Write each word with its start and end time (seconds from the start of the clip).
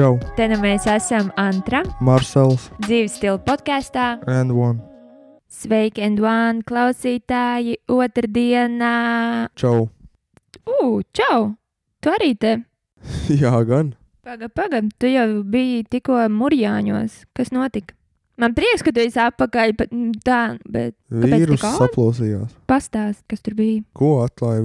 Čau! 0.00 0.14
Te 0.32 0.46
nu 0.48 0.56
mēs 0.62 0.86
esam 0.88 1.26
Antra, 1.36 1.82
Marsels 2.00 2.70
dzīves 2.86 3.18
stila 3.18 3.36
podkāstā. 3.44 4.22
and 4.24 4.54
One. 4.56 4.78
Sveiki, 5.52 6.00
Endvāna 6.00 6.64
klausītāji, 6.64 7.74
otrdienā! 7.84 9.50
Čau. 9.60 9.90
Ugh, 10.64 11.02
čau! 11.12 11.50
Tu 12.00 12.14
arī 12.14 12.30
te! 12.32 12.54
Jā, 13.42 13.52
gan. 13.68 13.92
Pagaid, 14.24 14.54
pagaid, 14.56 14.88
tu 14.96 15.12
jau 15.12 15.42
biji 15.44 15.84
tikko 15.92 16.16
mūrjāņos. 16.32 17.26
Kas 17.36 17.52
notika? 17.52 17.92
Man 18.40 18.56
prieks, 18.56 18.80
ka 18.80 18.96
tu 18.96 19.04
esi 19.04 19.20
atpakaļ, 19.20 19.76
bet 19.76 19.92
tā, 20.24 20.56
bet 20.64 20.96
Vīrus 21.12 21.60
saplosījās. 21.60 22.56
pastāst, 22.64 23.20
kas 23.28 23.44
tur 23.44 23.60
bija. 23.60 23.84
Ko 23.92 24.22
atklāja 24.24 24.64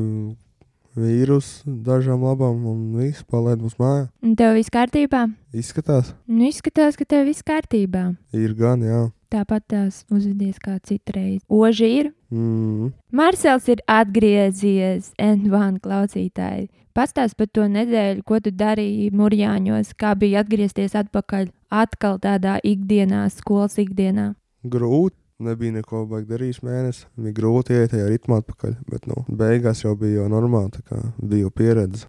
vīrusu 0.95 1.63
dažām 1.85 2.23
labām 2.23 2.63
un 2.72 2.80
viss 2.99 3.23
palaid 3.27 3.59
mums 3.62 3.76
mājā? 3.81 4.08
Un 4.23 4.35
tev 4.40 4.55
viss 4.55 4.72
kārtībā? 4.73 5.26
Izskatās, 5.55 6.13
Nu, 6.27 6.48
izskatās, 6.49 6.95
ka 6.98 7.05
tev 7.05 7.26
viss 7.27 7.44
kārtībā. 7.44 8.16
ir 8.34 8.54
gan, 8.54 8.81
jā. 8.81 9.12
Tāpat 9.31 9.63
tās 9.68 10.05
uzvedies 10.12 10.59
kā 10.63 10.77
citreiz. 10.84 11.41
Oži 11.49 11.88
ir. 11.99 12.12
Mm. 12.31 12.94
Marsels 13.12 13.68
ir 13.68 13.81
atgriezies, 13.88 15.12
Endvāna 15.20 15.80
klausītāji. 15.81 16.70
Pastāst 16.96 17.35
par 17.35 17.48
to 17.52 17.66
nedēļu, 17.68 18.23
ko 18.23 18.40
tu 18.40 18.52
darīji 18.55 19.09
Mūrjāņos, 19.12 19.91
kā 19.99 20.13
bija 20.16 20.46
atgriezties 20.46 20.96
atpakaļ 20.96 21.49
atkal 21.70 22.20
tādā 22.23 22.55
ikdienā, 22.63 23.26
skolas 23.34 23.76
ikdienā. 23.82 24.35
Grūti. 24.63 25.18
Nebija 25.44 25.74
neko 25.76 26.05
baigi 26.08 26.30
darījis 26.30 26.62
mēnesi. 26.64 27.08
Bija 27.20 27.36
grūti 27.36 27.76
iet 27.76 27.91
tajā 27.91 28.05
ritmā 28.08 28.40
atpakaļ, 28.40 28.76
bet 28.88 29.08
nu, 29.12 29.26
beigās 29.28 29.82
jau 29.84 29.91
bija 30.00 30.22
jau 30.22 30.30
normāli, 30.32 30.72
tā 30.78 30.84
kā 30.88 31.00
bija 31.20 31.50
pieredze. 31.52 32.08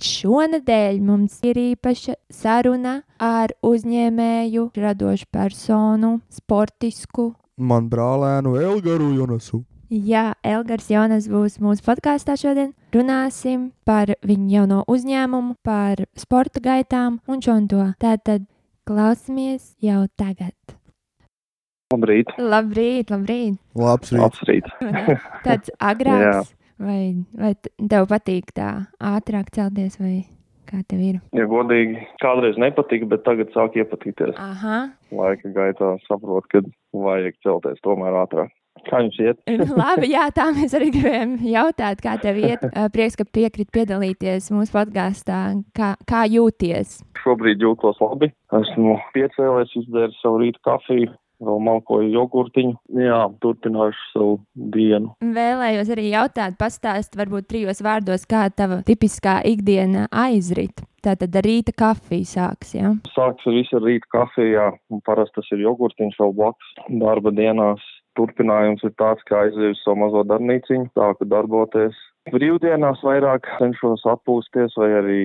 Šonadēļ 0.00 1.00
mums 1.04 1.40
ir 1.44 1.58
īpaša 1.60 2.14
saruna 2.32 3.00
ar 3.20 3.52
uzņēmēju, 3.66 4.70
radošu 4.78 5.26
personu, 5.34 6.14
sportisku. 6.32 7.32
Man 7.58 7.90
brālēnu 7.90 8.54
Elgaru 8.62 9.10
Jonasu. 9.18 9.64
Jā, 9.90 10.36
Elgars 10.46 10.86
Jonas 10.88 11.26
būs 11.26 11.58
mūsu 11.58 11.82
podkāstā 11.82 12.38
šodien. 12.38 12.70
Runāsim 12.94 13.72
par 13.84 14.14
viņu 14.22 14.52
jauno 14.54 14.84
uzņēmumu, 14.86 15.58
par 15.66 16.06
sporta 16.14 16.62
gaitām 16.62 17.18
un 17.26 17.42
šo 17.42 17.58
un 17.58 17.66
to. 17.68 17.88
Tātad 17.98 18.46
klausamies 18.86 19.74
jau 19.82 20.04
tagad. 20.14 20.54
Labrīt, 21.90 22.28
Labrīt, 22.38 23.08
labrīt! 23.10 23.56
Labs 23.74 24.12
rīts. 24.14 24.20
labs 24.22 24.42
rīts. 24.46 24.74
Tāds 25.46 25.72
agrāks, 25.82 26.52
vai, 26.78 27.00
vai 27.34 27.50
tev 27.90 28.04
patīk 28.12 28.52
tā 28.54 28.68
ātrāk 29.02 29.48
celties, 29.56 29.96
vai 29.98 30.20
kā 30.70 30.84
tev 30.86 31.00
ir? 31.02 31.16
Ja 31.34 31.48
godīgi, 31.50 31.98
kādreiz 32.22 32.60
nepatika, 32.62 33.08
bet 33.10 33.24
tagad 33.26 33.50
sāk 33.56 33.74
iepatīties. 33.82 34.38
Aha, 34.38 34.78
Laika 35.10 35.50
gaitā 35.56 35.96
saprot, 36.06 36.46
ka 36.52 36.62
vajag 36.94 37.34
celties 37.42 37.82
tomēr 37.82 38.20
ātrāk. 38.22 38.54
Kā 38.86 39.00
jums 39.02 39.18
iet? 39.20 39.40
labi, 39.82 40.12
jā, 40.14 40.28
tā 40.32 40.46
mēs 40.54 40.76
arī 40.78 40.92
gribējām 40.94 41.32
jautāt, 41.50 41.98
kā 42.06 42.14
tev 42.22 42.38
iet. 42.38 42.62
Prieks, 42.94 43.18
ka 43.18 43.26
piekrit 43.26 43.68
piedalīties 43.74 44.46
mūsu 44.54 44.76
podkāstā. 44.78 45.40
Kā, 45.76 45.96
kā 46.08 46.22
jūties? 46.30 47.00
Šobrīd 47.20 47.66
jūtos 47.66 47.98
labi. 48.00 48.30
Esmu 48.56 48.94
piecēlies, 49.16 49.74
izdzēru 49.82 50.16
savu 50.22 50.40
rītu 50.44 50.62
kafiju, 50.64 51.10
vēl 51.40 51.60
malkoju 51.66 52.10
jogurtiņu. 52.14 52.76
Jā, 53.00 53.22
turpināšu 53.42 54.06
savu 54.12 54.36
dienu. 54.74 55.14
Vēlējos 55.20 55.92
arī 55.94 56.10
jautāt, 56.12 56.58
pastāst, 56.60 57.16
varbūt 57.18 57.48
trijos 57.50 57.82
vārdos, 57.84 58.26
kā 58.30 58.46
tava 58.54 58.82
tipiskā 58.86 59.40
ikdiena 59.48 60.06
aizrit. 60.10 60.84
Tātad 61.00 61.32
ar 61.40 61.46
rīta 61.46 61.72
kafiju 61.72 62.28
sāks, 62.28 62.74
jā. 62.76 62.92
Sāks 63.14 63.46
ar 63.48 63.56
visu 63.56 63.80
rītu 63.80 64.10
kafijā, 64.12 64.66
un 64.92 65.00
parasti 65.06 65.38
tas 65.38 65.48
ir 65.56 65.64
jogurtiņš 65.64 66.18
vēl 66.20 66.36
blakus 66.36 66.74
darba 67.00 67.32
dienās. 67.32 67.86
Turpinājums 68.18 68.82
ir 68.84 68.92
tāds, 69.00 69.22
kā 69.28 69.46
aizēju 69.46 69.78
savu 69.80 70.02
mazo 70.02 70.24
darbnīciņu, 70.28 70.90
sāku 70.98 71.28
darboties. 71.30 71.96
Brīvdienās 72.28 73.00
vairāk 73.06 73.48
cenšos 73.56 74.04
atpūsties 74.12 74.76
vai 74.76 74.90
arī, 74.98 75.22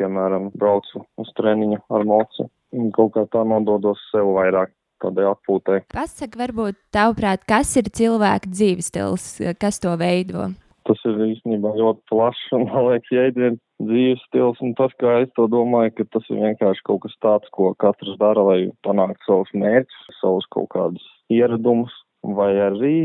piemēram, 0.00 0.48
braucu 0.58 1.04
uz 1.20 1.30
treniņu 1.38 1.78
ar 1.94 2.06
mocu. 2.08 2.48
Un 2.74 2.90
Kaut 2.96 3.14
kā 3.14 3.22
tā 3.32 3.44
nododos 3.48 4.00
sev 4.10 4.32
vairāk 4.34 4.72
tādai 5.02 5.28
atpūtai. 5.30 5.82
Pasaka, 5.94 6.40
varbūt 6.42 6.78
tavuprāt, 6.94 7.44
kas 7.48 7.74
ir 7.80 7.90
cilvēka 7.94 8.50
dzīves 8.50 8.90
stils, 8.92 9.28
kas 9.60 9.80
to 9.82 9.94
veido? 10.00 10.50
Tas 10.88 11.00
ir 11.04 11.18
īstenībā 11.34 11.74
ļoti 11.76 12.00
plašs 12.08 12.44
un, 12.56 12.64
man 12.70 12.86
liekas, 12.88 13.12
jēdziens 13.12 13.60
dzīves 13.84 14.22
stils. 14.28 14.60
Un 14.64 14.74
tas, 14.78 14.94
kā 15.02 15.18
es 15.24 15.30
to 15.36 15.46
domāju, 15.52 15.94
ka 15.98 16.08
tas 16.16 16.28
ir 16.32 16.40
vienkārši 16.42 16.84
kaut 16.88 17.02
kas 17.04 17.16
tāds, 17.24 17.50
ko 17.52 17.74
katrs 17.82 18.16
dara, 18.20 18.44
lai 18.50 18.60
panāktu 18.86 19.28
savus 19.28 19.52
mērķus, 19.52 20.20
savus 20.22 20.48
kaut 20.54 20.70
kādus 20.74 21.04
ieradumus, 21.32 21.92
vai 22.24 22.54
arī 22.70 22.98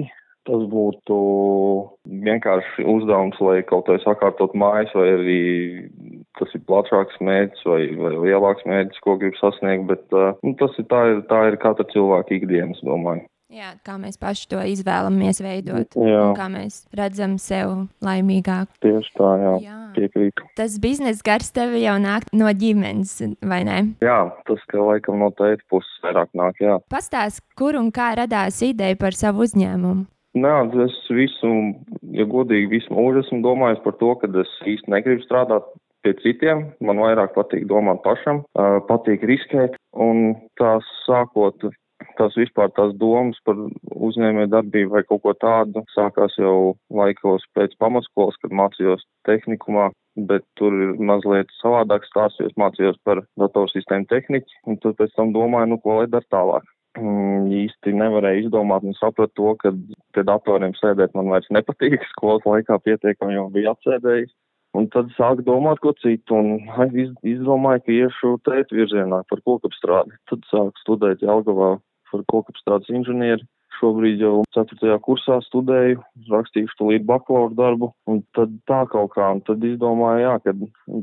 tas 0.47 0.63
būtu 0.71 1.17
vienkārši 2.23 2.83
uzdevums, 2.93 3.39
lai 3.43 3.61
kaut 3.67 3.91
vai 3.91 3.99
sakārtot 4.03 4.55
mājas, 4.59 4.91
vai 4.95 5.09
arī 5.17 5.41
tas 6.39 6.55
ir 6.57 6.63
plašāks 6.69 7.19
mērķis 7.23 7.67
vai, 7.69 7.81
vai 7.99 8.15
lielāks 8.27 8.65
mērķis, 8.69 9.03
ko 9.05 9.17
grib 9.21 9.37
sasniegt, 9.39 9.85
bet 9.91 10.17
uh, 10.17 10.33
nu, 10.45 10.55
tas 10.59 10.73
ir 10.81 10.89
tā, 10.91 11.03
ir 11.13 11.21
tā 11.29 11.45
ir 11.51 11.59
katra 11.61 11.85
cilvēka 11.93 12.37
ikdienas, 12.39 12.81
domāju. 12.85 13.27
Jā, 13.53 13.75
kā 13.85 13.99
mēs 14.01 14.15
paši 14.17 14.47
to 14.49 14.61
izvēlamies 14.65 15.37
veidot, 15.45 15.93
kā 15.93 16.45
mēs 16.49 16.79
redzam 16.97 17.35
sevi 17.37 17.83
laimīgāk. 18.01 18.71
tieši 18.81 19.11
tā, 19.13 19.29
jā, 19.37 19.51
Jā. 19.61 19.75
piekrītu. 19.93 20.47
Tas 20.57 20.79
biznesa 20.81 21.21
gars 21.27 21.51
tev 21.53 21.75
jau 21.77 21.93
nāk 22.01 22.25
no 22.33 22.49
ģimenes, 22.49 23.13
vai 23.45 23.61
ne? 23.67 23.77
Jā, 24.01 24.17
tas, 24.49 24.63
ka 24.71 24.81
laikam 24.81 25.21
no 25.21 25.29
tēta 25.37 25.61
puses 25.69 26.01
vairāk 26.01 26.33
nāk, 26.33 26.57
jā. 26.65 26.79
Pastāst, 26.89 27.43
kur 27.53 27.77
un 27.77 27.93
kā 27.93 28.15
radās 28.17 28.57
ideja 28.65 28.97
par 28.97 29.13
savu 29.13 29.45
uzņēmumu. 29.45 30.07
Nē, 30.33 30.53
es 30.87 30.95
visu, 31.13 31.49
ja 32.09 32.25
godīgi, 32.25 32.71
visu 32.71 32.89
mūžu 32.89 33.21
esmu 33.21 33.43
domājis 33.45 33.83
par 33.85 33.93
to, 33.99 34.15
ka 34.17 34.31
es 34.41 34.53
īsti 34.65 34.89
negribu 34.89 35.21
strādāt 35.27 35.67
pie 36.03 36.13
citiem. 36.23 36.67
Man 36.83 37.01
vairāk 37.01 37.33
patīk 37.37 37.65
domāt 37.69 38.03
pašam, 38.05 38.43
patīk 38.89 39.25
riskēt. 39.29 39.77
Un 39.93 40.35
tās 40.59 40.87
sākot, 41.05 41.65
tās 42.19 42.37
vispār 42.39 42.71
tās 42.77 42.93
domas 42.99 43.39
par 43.47 43.59
uzņēmē 44.09 44.47
darbību 44.51 44.97
vai 44.97 45.03
kaut 45.07 45.23
ko 45.25 45.33
tādu 45.39 45.85
sākās 45.95 46.37
jau 46.39 46.75
laikos 46.93 47.45
pēc 47.57 47.75
pamatskolas, 47.81 48.39
kad 48.43 48.55
mācījos 48.55 49.05
tehnikumā. 49.29 49.91
Bet 50.29 50.43
tur 50.59 50.75
ir 50.77 50.91
mazliet 51.01 51.49
savādāk 51.57 52.03
stāsts, 52.05 52.37
jo 52.37 52.51
es 52.51 52.59
mācījos 52.61 52.99
par 53.07 53.23
datorsistēmu 53.41 54.05
tehniķi, 54.11 54.59
un 54.69 54.77
tad 54.83 54.99
pēc 54.99 55.15
tam 55.17 55.31
domāju, 55.33 55.71
nu, 55.71 55.79
ko 55.81 55.95
lai 55.97 56.05
dar 56.11 56.21
tālāk 56.29 56.67
mm, 56.99 57.49
īsti 57.63 57.95
nevarēju 57.97 58.45
izdomāt 58.45 58.85
un 58.85 58.93
sapratu 58.99 59.33
to, 59.39 59.55
ka 59.63 59.73
pie 60.13 60.25
datoriem 60.27 60.75
sēdēt 60.77 61.15
man 61.17 61.31
vairs 61.33 61.49
nepatīk. 61.55 61.97
Skolas 62.11 62.45
laikā 62.45 62.77
pietiekami 62.85 63.39
jau 63.39 63.47
bija 63.53 63.73
apsēdējis. 63.73 64.33
Un 64.73 64.87
tad 64.93 65.11
sāku 65.13 65.45
domāt 65.45 65.81
ko 65.83 65.93
citu 66.01 66.33
un 66.33 66.95
iz, 66.97 67.11
izdomāju, 67.35 67.83
ka 67.85 67.93
iešu 67.93 68.31
tēt 68.47 68.73
virzienā 68.73 69.21
par 69.29 69.41
kokapstrādi. 69.45 70.15
Tad 70.31 70.47
sāku 70.49 70.81
studēt 70.81 71.21
Jelgavā 71.21 71.75
par 72.09 72.23
kokapstrādes 72.31 72.89
inženieri. 72.89 73.45
Šobrīd 73.83 74.21
jau 74.23 74.45
4. 74.55 74.95
kursā 75.03 75.41
studēju, 75.43 75.99
rakstīšu 76.31 76.77
tūlīt 76.79 77.03
bakalaura 77.07 77.51
darbu, 77.57 77.89
un 78.07 78.21
tad 78.37 78.53
tā 78.69 78.83
kaut 78.91 79.11
kā, 79.17 79.25
un 79.35 79.41
tad 79.43 79.65
izdomāju, 79.67 80.21
jā, 80.23 80.35
kad 80.45 80.61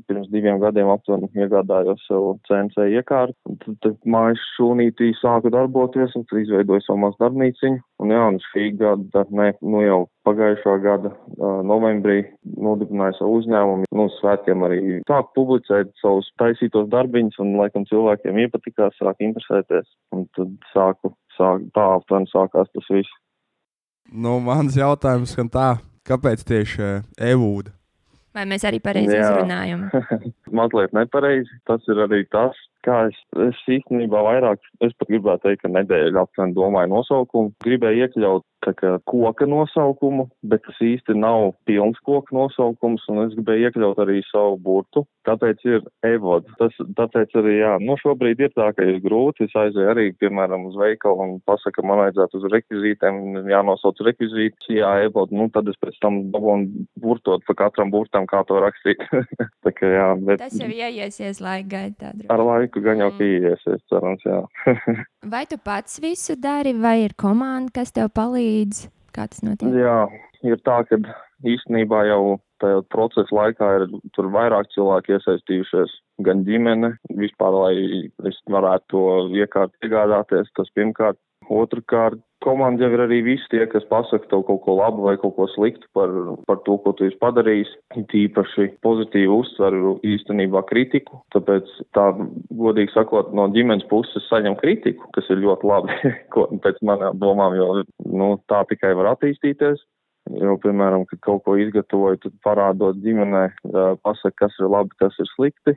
pirms 0.08 0.30
diviem 0.32 0.62
gadiem 0.62 0.88
aptuveni 0.88 1.28
iegādājos 1.36 2.00
sev 2.08 2.30
CNC 2.48 2.87
iekārtu, 2.96 3.37
un 3.50 3.58
tad, 3.60 3.76
tad 3.84 3.99
mājas 4.08 4.40
šūnītī 4.55 5.10
sāku 5.20 5.52
darboties, 5.52 6.16
un 6.16 6.25
tad 6.31 6.40
izveidoju 6.40 6.87
savu 6.87 7.02
mazu 7.05 7.20
darbnīciņu, 7.20 7.82
un 8.00 8.14
jā, 8.16 8.22
un 8.32 8.40
šī 8.46 8.70
gada, 8.81 9.26
ne, 9.37 9.50
nu 9.60 9.84
jau 9.84 10.00
pagājušā 10.25 10.76
gada 10.84 11.12
uh, 11.12 11.60
novembrī 11.66 12.22
nodibināju 12.64 13.19
savu 13.19 13.38
uzņēmumu, 13.43 13.88
nu, 14.00 14.08
svētkiem 14.16 14.64
arī 14.64 14.81
sāku 15.08 15.34
publicēt 15.37 15.93
savus 16.00 16.28
taisītos 16.40 16.88
darbiņus, 16.93 17.40
un 17.44 17.56
laikam 17.60 17.84
cilvēkiem 17.93 18.40
iepatikās, 18.46 18.96
sāk 19.00 19.20
interesēties, 19.28 19.88
un 20.16 20.25
tad 20.37 20.56
sāku, 20.72 21.12
sāku 21.40 21.72
tā 21.76 21.88
aptuveni 21.96 22.31
sākās 22.31 22.70
tas 22.76 22.94
viss. 22.94 23.19
Nu, 24.10 24.38
mans 24.44 24.76
jautājums 24.76 25.32
skan 25.34 25.50
tā, 25.52 25.69
kāpēc 26.08 26.42
tieši 26.46 26.82
uh, 26.82 27.04
Evūda? 27.32 27.72
Vai 28.34 28.44
mēs 28.46 28.62
arī 28.66 28.78
pareizi 28.82 29.16
Jā. 29.16 29.26
izrunājam? 29.26 29.88
Mazliet 30.58 30.92
nepareizi. 30.94 31.50
Tas 31.66 31.82
ir 31.90 31.98
arī 32.04 32.22
tas, 32.31 32.58
kā 32.87 33.08
es, 33.08 33.19
es 33.48 33.58
īstenībā 33.78 34.22
vairāk, 34.22 34.62
es 34.87 34.94
pat 34.98 35.10
gribētu 35.10 35.48
teikt, 35.48 35.64
ka 35.64 35.72
nedēļu 35.72 36.20
aptuveni 36.22 36.54
domāju 36.54 36.92
nosaukumu. 36.92 37.54
Gribēju 37.66 38.06
iekļaut 38.06 38.46
kā 38.64 38.96
koka 39.08 39.46
nosaukumu, 39.48 40.28
bet 40.42 40.64
tas 40.66 40.78
īsti 40.84 41.16
nav 41.18 41.54
pilns 41.68 42.00
koka 42.06 42.34
nosaukums, 42.36 43.06
un 43.12 43.24
es 43.26 43.36
gribēju 43.36 43.70
iekļaut 43.70 44.00
arī 44.04 44.20
savu 44.28 44.58
burtu. 44.60 45.04
Tāpēc 45.28 45.64
ir 45.68 45.82
evod. 46.06 46.46
Tas, 46.58 46.76
tāpēc 46.96 47.34
arī, 47.40 47.58
jā, 47.60 47.74
nu 47.84 47.96
šobrīd 48.00 48.40
ir 48.40 48.52
tā, 48.56 48.70
ka 48.76 48.86
ir 48.88 49.00
grūti. 49.04 49.46
Es 49.48 49.56
aizēju 49.56 49.90
arī, 49.92 50.06
piemēram, 50.20 50.64
uz 50.70 50.78
veikalu 50.80 51.24
un 51.24 51.34
pasaka, 51.48 51.84
man 51.86 52.00
vajadzētu 52.04 52.40
uz 52.40 52.46
rekvizītēm, 52.54 53.20
jānosauc 53.50 54.00
rekvizītus, 54.06 54.70
jā, 54.72 54.92
evod, 55.06 55.32
nu 55.36 55.50
tad 55.52 55.68
es 55.70 55.76
pēc 55.80 55.98
tam 56.02 56.22
dabūnu 56.32 56.86
burtot 57.00 57.44
pa 57.48 57.56
katram 57.64 57.92
burtam, 57.92 58.28
kā 58.30 58.42
to 58.48 58.60
rakstīt. 58.64 59.04
tā 59.64 59.74
kā, 59.76 59.92
jā, 59.92 60.08
bet. 60.24 60.40
Tas 60.44 60.56
jau 60.56 60.70
ieiesies 60.72 61.42
laika 61.44 61.68
gaitā. 61.76 62.14
Ar 62.32 62.44
laiku 62.44 62.82
gan 62.84 63.04
jau 63.04 63.12
ieiesies, 63.20 63.84
cerams, 63.92 64.24
jā. 64.24 64.40
vai 65.32 65.44
tu 65.50 65.60
pats 65.60 66.00
visu 66.02 66.38
dari, 66.40 66.72
vai 66.76 66.96
ir 67.04 67.16
komanda, 67.20 67.72
kas 67.80 67.92
tev 67.96 68.08
palīdz? 68.16 68.50
Kā 69.14 69.26
tas 69.26 69.43
notiek? 69.43 69.75
Jā, 69.75 69.97
ir 70.47 70.61
tā, 70.67 70.81
ka 70.87 71.00
īstenībā 71.47 72.05
jau 72.11 72.38
tajā 72.62 72.82
procesa 72.93 73.35
laikā 73.35 73.70
ir 73.79 73.87
tur 74.17 74.29
vairāk 74.35 74.70
cilvēki 74.75 75.17
iesaistījušies, 75.17 75.97
gan 76.26 76.44
ģimene, 76.47 76.94
vispār, 77.19 77.56
lai 77.56 78.35
varētu 78.56 78.87
to 78.93 79.05
iekārt 79.41 79.75
iegādāties, 79.87 80.52
tas 80.58 80.70
pirmkārt. 80.76 81.19
Otrakārt, 81.50 82.20
komanda 82.44 82.85
jau 82.85 82.93
ir 82.94 83.02
arī 83.05 83.19
visi 83.25 83.49
tie, 83.52 83.62
kas 83.69 83.85
pasaka 83.91 84.29
tev 84.31 84.44
kaut 84.49 84.61
ko 84.64 84.76
labu 84.79 85.05
vai 85.06 85.17
kaut 85.20 85.35
ko 85.37 85.46
sliktu 85.53 85.88
par, 85.96 86.12
par 86.46 86.61
to, 86.67 86.76
ko 86.85 86.93
tu 86.96 87.08
esi 87.08 87.19
padarījis. 87.20 87.73
Tīpaši 88.12 88.69
pozitīvi 88.85 89.32
uztveru 89.35 89.96
īstenībā 90.06 90.62
kritiku, 90.69 91.20
tāpēc 91.35 91.69
tā, 91.96 92.06
godīgi 92.61 92.94
sakot, 92.94 93.32
no 93.37 93.49
ģimenes 93.56 93.88
puses 93.91 94.29
saņem 94.31 94.56
kritiku, 94.61 95.11
kas 95.17 95.29
ir 95.32 95.43
ļoti 95.43 95.73
labi, 95.73 95.96
ko 96.37 96.46
pēc 96.64 96.81
manām 96.87 97.19
domām, 97.20 97.56
jo 97.58 97.82
nu, 98.12 98.34
tā 98.50 98.64
tikai 98.70 98.92
var 98.98 99.14
attīstīties. 99.14 99.86
Jo, 100.30 100.54
piemēram, 100.62 101.06
kad 101.10 101.22
kaut 101.24 101.44
ko 101.46 101.56
izgatavoju, 101.58 102.20
tad 102.22 102.34
parādot 102.44 102.98
ģimenē, 103.02 103.46
pasaka, 104.04 104.44
kas 104.44 104.58
ir 104.60 104.68
labi, 104.70 104.94
kas 105.00 105.16
ir 105.18 105.26
slikti. 105.32 105.74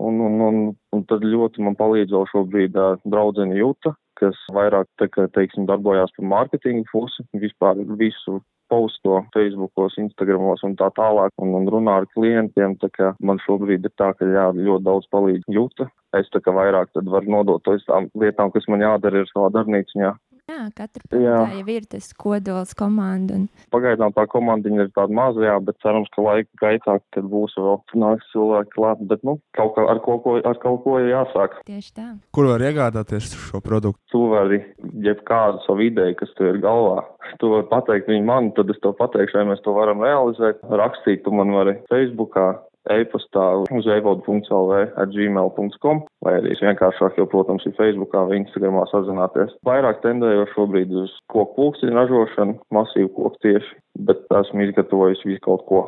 Un, 0.00 0.18
un, 0.20 0.40
un, 0.44 0.56
un 0.92 1.04
tad 1.08 1.22
ļoti 1.24 1.62
man 1.64 1.76
palīdz 1.78 2.12
vēl 2.12 2.26
šobrīd 2.32 2.74
draudzene 3.08 3.56
Jūta, 3.56 3.94
kas 4.20 4.40
vairāk, 4.52 4.88
tā 5.00 5.08
kā, 5.12 5.24
teiksim, 5.32 5.68
darbojās 5.68 6.12
par 6.16 6.28
mārketingu 6.32 6.84
pusi, 6.90 7.24
vispār 7.40 7.80
visu 8.00 8.40
posto 8.68 9.22
Facebookos, 9.34 9.96
Instagramos 10.02 10.64
un 10.66 10.74
tā 10.78 10.88
tālāk, 10.96 11.32
un, 11.42 11.54
un 11.54 11.68
runā 11.70 12.00
ar 12.00 12.08
klientiem, 12.14 12.76
tā 12.82 12.90
kā 12.92 13.12
man 13.22 13.40
šobrīd 13.44 13.86
ir 13.86 13.94
tā, 14.00 14.10
ka 14.18 14.26
jā, 14.26 14.48
ļoti 14.56 14.84
daudz 14.88 15.08
palīdz 15.14 15.46
Jūta. 15.56 15.88
Es 16.18 16.28
tā 16.32 16.40
kā 16.42 16.54
vairāk 16.54 16.90
tad 16.96 17.08
varu 17.12 17.30
nodot 17.30 17.62
to 17.64 17.76
tām 17.86 18.08
lietām, 18.18 18.50
kas 18.54 18.66
man 18.72 18.82
jādara 18.84 19.22
ir 19.22 19.30
savā 19.30 19.50
darbnīciņā. 19.54 20.12
Jā, 20.56 20.66
katra 20.72 21.02
ir 21.68 21.84
tas 21.90 22.08
kodols 22.16 22.72
komanda. 22.78 23.36
Un... 23.36 23.46
Pagaidām 23.74 24.14
tā 24.16 24.24
komanda 24.30 24.70
ir 24.72 24.88
tāda 24.96 25.12
maza, 25.12 25.42
jā, 25.44 25.56
bet 25.64 25.76
cerams, 25.84 26.08
ka 26.14 26.24
laika 26.24 26.60
gaitā, 26.62 26.96
kad 27.12 27.28
būs 27.28 27.56
vēl 27.60 27.80
nāks 28.00 28.30
cilvēki 28.32 28.72
klāt, 28.76 29.02
bet, 29.10 29.24
nu, 29.26 29.36
kaut 29.58 29.74
kā 29.76 29.84
ar, 29.90 30.00
kaut 30.04 30.22
ko, 30.24 30.36
ar 30.40 30.60
kaut 30.62 30.80
ko 30.86 30.96
jāsāk. 31.02 31.58
Tieši 31.68 31.92
tā. 31.98 32.08
Kur 32.36 32.48
var 32.52 32.64
iegādāties 32.64 33.34
šo 33.48 33.60
produktu? 33.64 34.00
Tu 34.12 34.22
vari 34.32 34.62
jebkādu 35.04 35.60
savu 35.66 35.84
ideju, 35.90 36.16
kas 36.22 36.32
tev 36.38 36.54
ir 36.54 36.62
galvā. 36.64 37.02
Tu 37.42 37.50
vari 37.52 37.68
pateikt 37.68 38.08
viņu 38.10 38.24
man, 38.26 38.52
tad 38.56 38.72
es 38.72 38.80
tev 38.80 38.96
pateikšu, 39.00 39.40
vai 39.40 39.50
mēs 39.50 39.64
to 39.66 39.76
varam 39.76 40.00
realizēt. 40.04 40.62
Rakstīt 40.82 41.24
tu 41.26 41.34
man 41.36 41.52
vari 41.52 41.76
Facebookā, 41.90 42.48
e-pastā 42.92 43.44
uz 43.74 43.88
evodu.lv 43.90 44.80
at 45.02 45.12
gmail.com, 45.14 46.02
vai 46.24 46.34
arī 46.40 46.54
vienkāršāk, 46.60 47.18
jo, 47.20 47.26
protams, 47.32 47.66
ir 47.66 47.76
Facebookā 47.78 48.26
vai 48.28 48.40
Instagramā 48.42 48.86
sazināties. 48.92 49.54
Vairāk 49.66 50.02
tendēju 50.04 50.48
šobrīd 50.54 50.94
uz 51.02 51.14
koku 51.32 51.54
pulkstiņu 51.58 51.96
ražošanu, 51.98 52.58
masīvu 52.74 53.12
koku 53.16 53.42
tieši, 53.44 53.78
bet 54.08 54.26
esmu 54.42 54.68
izgatavojis 54.68 55.24
visu 55.28 55.42
kaut 55.46 55.66
ko. 55.70 55.82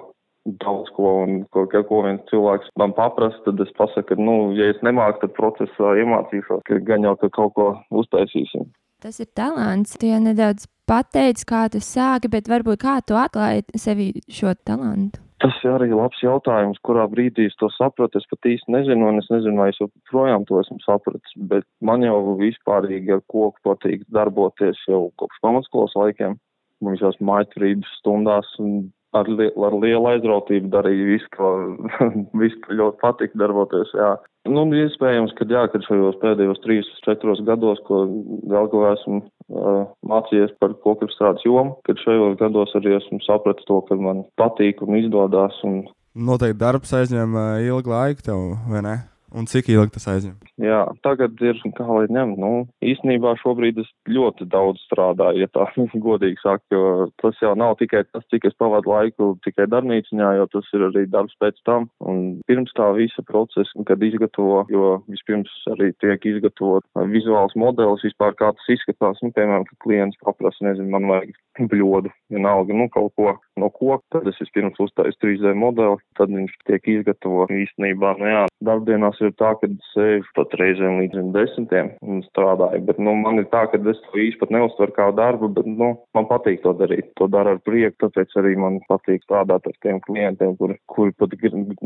Daudz 0.63 0.89
ko, 0.97 1.11
un 1.27 1.43
ko, 1.53 1.67
ko 1.69 2.03
viens 2.07 2.23
cilvēks 2.31 2.71
man 2.81 2.95
paprasta, 2.97 3.51
tad 3.51 3.61
es 3.61 3.73
pasaku, 3.77 4.15
ka, 4.15 4.21
nu, 4.23 4.55
ja 4.57 4.71
es 4.73 4.81
nemāku, 4.87 5.21
tad 5.27 5.37
procesā 5.37 5.93
iemācīšos, 6.01 6.65
ka 6.65 6.81
gan 6.89 7.05
jau, 7.05 7.17
ka 7.21 7.29
kaut 7.37 7.53
ko 7.59 7.71
uztaisīsim. 7.93 8.71
Tas 9.05 9.21
ir 9.23 9.29
talants. 9.37 9.95
Tu 10.01 10.09
jau 10.09 10.19
nedaudz 10.25 10.67
pateici, 10.89 11.45
kā 11.47 11.69
tu 11.71 11.83
sāki, 11.85 12.33
bet 12.33 12.49
varbūt 12.51 12.81
kā 12.83 12.99
tu 13.07 13.19
atklāji 13.19 13.67
sevi 13.79 14.11
šo 14.27 14.57
talantu? 14.67 15.28
Tas 15.39 15.55
ir 15.63 15.71
arī 15.71 15.93
labs 15.95 16.19
jautājums, 16.19 16.81
kurā 16.83 17.05
brīdī 17.11 17.45
es 17.47 17.55
to 17.61 17.69
sapratu. 17.77 18.19
Es 18.19 18.27
pat 18.31 18.49
īsti 18.51 18.75
nezinu, 18.75 19.07
un 19.07 19.21
es 19.21 19.29
nezinu, 19.31 19.61
vai 19.61 19.69
es 19.71 19.79
joprojām 19.79 20.47
to 20.49 20.59
esmu 20.59 20.81
sapratis, 20.83 21.37
bet 21.51 21.67
man 21.79 22.03
jau 22.03 22.35
vispārīgi 22.41 23.15
ar 23.15 23.23
koku 23.31 23.55
patīk 23.67 24.03
darboties 24.15 24.81
jau 24.91 25.05
kopš 25.21 25.39
pamatskolas 25.45 25.95
laikiem. 26.01 26.35
Man 26.83 26.99
visās 26.99 27.19
mājturības 27.23 27.95
stundās 28.01 28.51
un 28.63 28.89
ar, 29.17 29.29
li 29.29 29.49
ar 29.69 29.77
lielu 29.77 30.11
aizrautību 30.13 30.71
darīju 30.73 31.07
visu, 31.13 31.31
ko 31.37 31.53
ļoti 32.81 33.01
patika 33.03 33.41
darboties. 33.41 33.93
Jā. 33.97 34.15
Nu, 34.49 34.65
iespējams, 34.73 35.35
ka 35.37 35.45
jā, 35.49 35.67
kad 35.73 35.85
šajos 35.85 36.17
pēdējos 36.23 36.63
trīs, 36.65 36.89
četros 37.05 37.43
gados, 37.45 37.81
ko 37.89 38.07
Galgavā 38.49 38.95
esmu 38.97 39.21
uh, 39.21 39.83
mācījies 40.09 40.55
par 40.63 40.73
kokapstrādes 40.85 41.45
jomu, 41.45 41.77
kad 41.89 42.01
šajos 42.05 42.39
gados 42.41 42.73
arī 42.79 42.97
esmu 42.97 43.21
sapratis 43.27 43.69
to, 43.69 43.83
ka 43.89 43.99
man 44.01 44.25
patīk 44.41 44.81
un 44.87 44.97
izdodas. 45.03 45.59
Un... 45.69 45.83
Noteikti 46.17 46.63
darbs 46.63 46.97
aizņem 46.97 47.37
ilgu 47.69 47.93
laiku 47.93 48.29
tev, 48.31 48.51
vai 48.73 48.85
ne? 48.87 48.97
Un 49.37 49.49
cik 49.49 49.69
ilgi 49.69 49.93
tas 49.93 50.09
aizņem? 50.09 50.37
Jā, 50.63 50.81
tagad 51.05 51.37
ir, 51.45 51.59
kā 51.77 51.85
lai 51.87 52.07
ņem, 52.13 52.35
nu, 52.41 52.53
īstenībā 52.85 53.35
šobrīd 53.43 53.81
es 53.83 53.91
ļoti 54.09 54.49
daudz 54.49 54.81
strādāju, 54.87 55.45
ja 55.45 55.51
tā 55.53 55.67
godīgi 56.07 56.41
saka, 56.41 56.65
jo 56.73 57.09
tas 57.21 57.37
jau 57.43 57.53
nav 57.59 57.77
tikai 57.81 58.05
tas, 58.09 58.25
cik 58.33 58.49
es 58.49 58.57
pavadu 58.61 58.93
laiku 58.95 59.35
tikai 59.45 59.69
darbnīciņā, 59.71 60.33
jo 60.41 60.49
tas 60.55 60.73
ir 60.75 60.87
arī 60.89 61.05
darbs 61.13 61.37
pēc 61.43 61.61
tam. 61.69 61.89
Un 62.01 62.41
pirms 62.49 62.73
tā 62.79 62.89
visa 62.97 63.25
procesa, 63.29 63.85
kad 63.89 64.03
izgatavo, 64.03 64.65
jo 64.73 64.97
vispirms 65.13 65.53
arī 65.75 65.93
tiek 66.01 66.25
izgatavot 66.33 66.87
vizuāls 67.13 67.57
modelis, 67.59 68.07
vispār 68.09 68.37
kā 68.39 68.51
tas 68.57 68.73
izskatās, 68.73 69.21
nu, 69.23 69.33
piemēram, 69.37 69.69
kad 69.69 69.83
klients 69.85 70.21
paprasa, 70.25 70.65
nezinu, 70.71 70.89
man 70.95 71.09
vajag 71.13 71.37
bļodu, 71.69 72.13
vienalga, 72.33 72.77
nu, 72.81 72.89
kaut 72.95 73.13
ko 73.19 73.37
no 73.61 73.71
koka, 73.75 74.03
tad 74.15 74.29
es 74.31 74.41
vispirms 74.41 74.79
uztaisu 74.83 75.21
3D 75.25 75.55
modeli, 75.59 75.99
tad 76.19 76.33
viņš 76.33 76.55
tiek 76.69 76.93
izgatavo 76.99 77.49
īstenībā, 77.53 78.15
nu 78.21 78.31
jā, 78.31 78.45
darbdienās 78.65 79.19
ir 79.23 79.33
tā, 79.39 79.53
ka 79.61 79.69
sēžu 79.93 80.27
pat 80.37 80.55
reizēm 80.59 80.99
līdz 81.03 81.31
desmitiem 81.35 81.93
un 82.03 82.23
strādāju, 82.27 82.83
bet, 82.89 83.01
nu, 83.03 83.15
man 83.19 83.43
ir 83.43 83.49
tā, 83.53 83.65
ka 83.71 83.79
es 83.79 84.01
to 84.07 84.19
īsti 84.19 84.41
pat 84.43 84.53
neuztveru 84.55 84.95
kā 84.97 85.09
darbu, 85.17 85.51
bet, 85.55 85.69
nu, 85.69 85.93
man 86.17 86.29
patīk 86.31 86.63
to 86.65 86.75
darīt, 86.79 87.11
to 87.21 87.29
dara 87.31 87.55
ar 87.57 87.63
prieku, 87.65 87.97
tāpēc 88.05 88.35
arī 88.41 88.57
man 88.59 88.81
patīk 88.91 89.23
strādāt 89.27 89.69
ar 89.69 89.77
tiem 89.85 90.01
klientiem, 90.07 90.57
kuri, 90.59 90.79
kuri 90.91 91.15
pat 91.19 91.37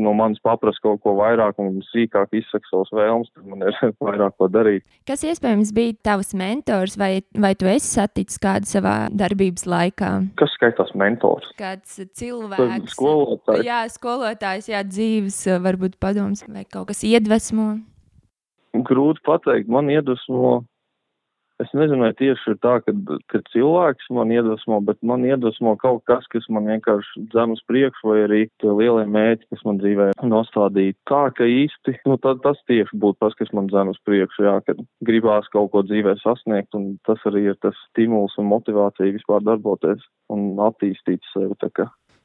no 0.01 0.15
manis 0.17 0.41
paprast 0.43 0.81
kaut 0.83 1.03
ko 1.05 1.15
vairāk 1.19 1.61
un 1.61 1.81
sīkāk 1.91 2.33
izsaka 2.39 2.69
savus 2.71 2.93
vēlmes, 2.95 3.31
tad 3.35 3.49
man 3.49 3.67
ir 3.69 3.77
vairāk 4.07 4.37
ko 4.41 4.49
darīt. 4.51 4.87
Kas 5.09 5.25
iespējams 5.27 5.73
bija 5.75 5.97
tavs 6.09 6.33
mentors 6.37 6.97
vai, 6.99 7.21
vai 7.37 7.53
tu 7.59 7.69
esi 7.69 7.93
saticis 7.99 8.41
kādu 8.41 8.69
savā 8.69 8.95
darbības 9.13 9.67
laikā? 9.69 10.11
Kas 10.41 10.57
skaitās 10.57 10.93
mentors? 10.97 11.47
Kāds 11.59 11.99
cilvēks? 12.17 12.95
Skolotājs. 12.95 13.65
Jā, 13.67 13.83
skolotājs, 13.93 14.69
jā, 14.73 14.81
dzīves 14.87 15.39
varbūt 15.63 15.99
padoms 16.01 16.43
vai 16.47 16.62
kaut 16.71 16.91
kas 16.91 17.03
iedvesmo? 17.07 17.77
Grūti 18.73 19.21
pateikt, 19.25 19.71
man 19.71 19.91
iedvesmo. 19.91 20.61
Es 21.61 21.69
nezinu, 21.77 22.01
vai 22.01 22.15
tieši 22.17 22.49
ir 22.49 22.55
tā, 22.65 22.79
ka, 22.81 22.91
ka 23.29 23.39
cilvēks 23.53 24.07
man 24.17 24.31
iedvesmo, 24.33 24.79
bet 24.83 24.97
man 25.05 25.21
iedvesmo 25.23 25.75
kaut 25.79 26.01
kas, 26.09 26.25
kas 26.33 26.47
man 26.51 26.65
vienkārši 26.67 27.27
dzem 27.29 27.53
uz 27.53 27.61
priekšu, 27.69 28.09
vai 28.09 28.17
arī 28.23 28.39
tie 28.59 28.73
lielie 28.73 29.05
mēķi, 29.13 29.47
kas 29.53 29.61
man 29.67 29.77
dzīvē 29.79 30.09
nostādīja. 30.25 30.97
Tā, 31.07 31.21
ka 31.37 31.45
īsti, 31.47 31.95
nu, 32.09 32.17
tad, 32.25 32.41
tas 32.43 32.59
tieši 32.67 32.97
būtu 32.99 33.21
tas, 33.21 33.37
kas 33.39 33.53
man 33.53 33.69
dzem 33.69 33.93
uz 33.93 34.01
priekšu, 34.09 34.47
jā, 34.49 34.57
kad 34.65 34.81
gribās 35.05 35.47
kaut 35.53 35.71
ko 35.75 35.85
dzīvē 35.85 36.17
sasniegt, 36.25 36.73
un 36.73 36.95
tas 37.07 37.21
arī 37.29 37.45
ir 37.53 37.59
tas 37.61 37.77
stimuls 37.91 38.35
un 38.41 38.49
motivācija 38.49 39.13
vispār 39.13 39.45
darboties 39.45 40.01
un 40.33 40.55
attīstīt 40.71 41.21
sevi. 41.31 41.53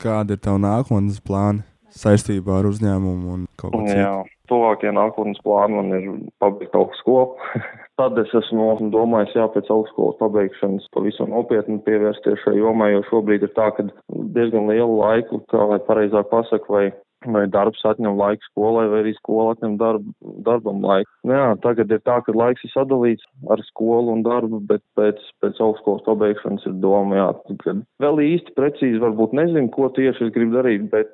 Kādi 0.01 0.35
ir 0.35 0.41
tavi 0.41 0.65
nākotnes 0.65 1.21
plāni? 1.21 1.67
Saistībā 1.95 2.61
ar 2.61 2.69
uzņēmumu 2.71 3.35
un 3.35 3.47
kaut 3.61 3.75
ko 3.75 3.83
citu? 3.87 3.99
Jā, 4.01 4.13
tuvākie 4.51 4.93
nākotnes 4.95 5.41
plāni 5.45 5.79
man 5.79 5.97
ir 5.97 6.07
pabeigt 6.43 6.77
augstskolu. 6.79 7.37
Tad 7.99 8.19
es 8.23 8.31
esmu 8.43 8.71
domājis, 8.95 9.35
jā, 9.35 9.49
pēc 9.55 9.71
augstskolas 9.75 10.21
pabeigšanas 10.21 10.87
pavisam 10.95 11.33
nopietni 11.35 11.81
pievērsties 11.87 12.45
šai 12.45 12.57
jomai, 12.61 12.93
jo 12.95 13.03
šobrīd 13.11 13.49
ir 13.49 13.53
tā, 13.57 13.73
ka 13.75 13.89
diezgan 14.37 14.71
lielu 14.71 15.01
laiku, 15.01 15.43
kā 15.51 15.67
lai 15.73 15.81
pareizāk 15.89 16.31
pasaka, 16.31 16.71
vai 16.73 16.87
vai 17.27 17.47
darbs 17.51 17.83
atņem 17.87 18.17
laiku 18.19 18.47
skolai, 18.47 18.87
vai 18.91 19.01
arī 19.03 19.13
skola 19.17 19.55
atņem 19.57 19.77
darbu, 19.81 20.13
darbam 20.47 20.83
laiku. 20.85 21.11
Nu 21.27 21.35
jā, 21.35 21.47
tagad 21.65 21.91
ir 21.91 22.03
tā, 22.07 22.21
ka 22.25 22.35
laiks 22.37 22.65
ir 22.67 22.73
sadalīts 22.75 23.27
ar 23.51 23.63
skolu 23.71 24.15
un 24.15 24.23
darbu, 24.27 24.61
bet 24.71 24.85
pēc, 24.99 25.19
pēc 25.43 25.59
augstskolas 25.65 26.07
pabeigšanas 26.07 26.67
ir 26.71 26.77
doma, 26.83 27.19
jā, 27.19 27.29
kad 27.65 27.83
vēl 28.05 28.23
īsti 28.29 28.55
precīzi 28.59 29.03
varbūt 29.03 29.35
nezinu, 29.39 29.71
ko 29.75 29.91
tieši 29.97 30.29
es 30.29 30.35
gribu 30.37 30.61
darīt, 30.61 30.87
bet 30.93 31.11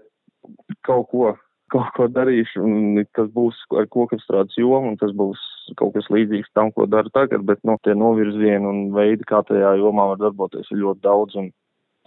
kaut 0.86 1.08
ko, 1.10 1.32
kaut 1.72 1.90
ko 1.96 2.08
darīšu, 2.12 2.62
un 2.62 3.04
tas 3.16 3.30
būs 3.34 3.58
ar 3.78 3.88
kokapstrādes 3.92 4.58
jomu, 4.60 4.92
un 4.92 4.98
tas 5.00 5.14
būs 5.16 5.40
kaut 5.80 5.94
kas 5.96 6.10
līdzīgs 6.12 6.52
tam, 6.54 6.72
ko 6.76 6.86
daru 6.90 7.12
tagad, 7.14 7.46
bet, 7.48 7.62
nu, 7.64 7.78
tie 7.84 7.96
novirzieni 7.98 8.68
un 8.68 8.82
veidi, 8.96 9.26
kā 9.28 9.42
tajā 9.48 9.76
jomā 9.80 10.10
var 10.12 10.20
darboties, 10.22 10.70
ir 10.70 10.82
ļoti 10.84 11.04
daudz 11.06 11.40
un, 11.40 11.50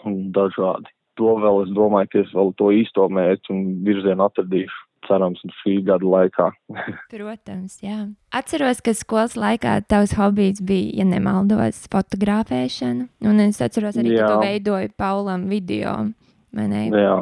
un 0.05 0.19
dažādi. 0.35 0.93
To 1.17 1.33
vēl 1.41 1.63
es 1.65 1.71
domāju, 1.73 2.11
ka 2.13 2.19
es 2.21 2.33
vēl 2.37 2.51
to 2.61 2.69
īsto 2.77 3.07
mērķu 3.09 3.53
un 3.55 3.63
virzienu 3.87 4.27
atradīšu 4.27 4.83
cerams, 5.07 5.41
šī 5.61 5.79
gada 5.87 6.07
laikā. 6.07 6.49
Protams, 7.13 7.79
jā. 7.83 8.05
Atceros, 8.35 8.81
ka 8.83 8.93
skolas 8.97 9.37
laikā 9.39 9.79
tavs 9.89 10.15
hobijs 10.17 10.61
bija, 10.65 11.01
ja 11.01 11.07
nemaldos, 11.07 11.85
fotografēšana. 11.93 13.07
Un 13.27 13.43
es 13.45 13.61
atceros 13.63 13.99
arī, 13.99 14.15
jā. 14.17 14.25
ka 14.25 14.33
tu 14.33 14.47
veidoji 14.47 14.93
Paulam 14.99 15.47
video. 15.51 15.99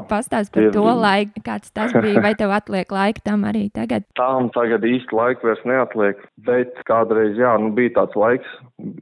Pastāst 0.09 0.53
par 0.53 0.69
to 0.73 0.83
laiku, 0.85 1.41
kāds 1.45 1.71
tas 1.73 1.93
bija, 1.97 2.21
vai 2.21 2.35
tev 2.37 2.53
atliek 2.53 2.91
laika 2.93 3.23
tam 3.25 3.45
arī 3.49 3.65
tagad? 3.73 4.05
Tām 4.19 4.51
tagad 4.53 4.85
īsti 4.85 5.17
laika 5.17 5.49
vairs 5.49 5.63
neatliek, 5.65 6.21
bet 6.45 6.77
kādreiz, 6.85 7.33
jā, 7.39 7.55
nu 7.61 7.71
bija 7.75 7.95
tāds 7.97 8.15
laiks, 8.19 8.51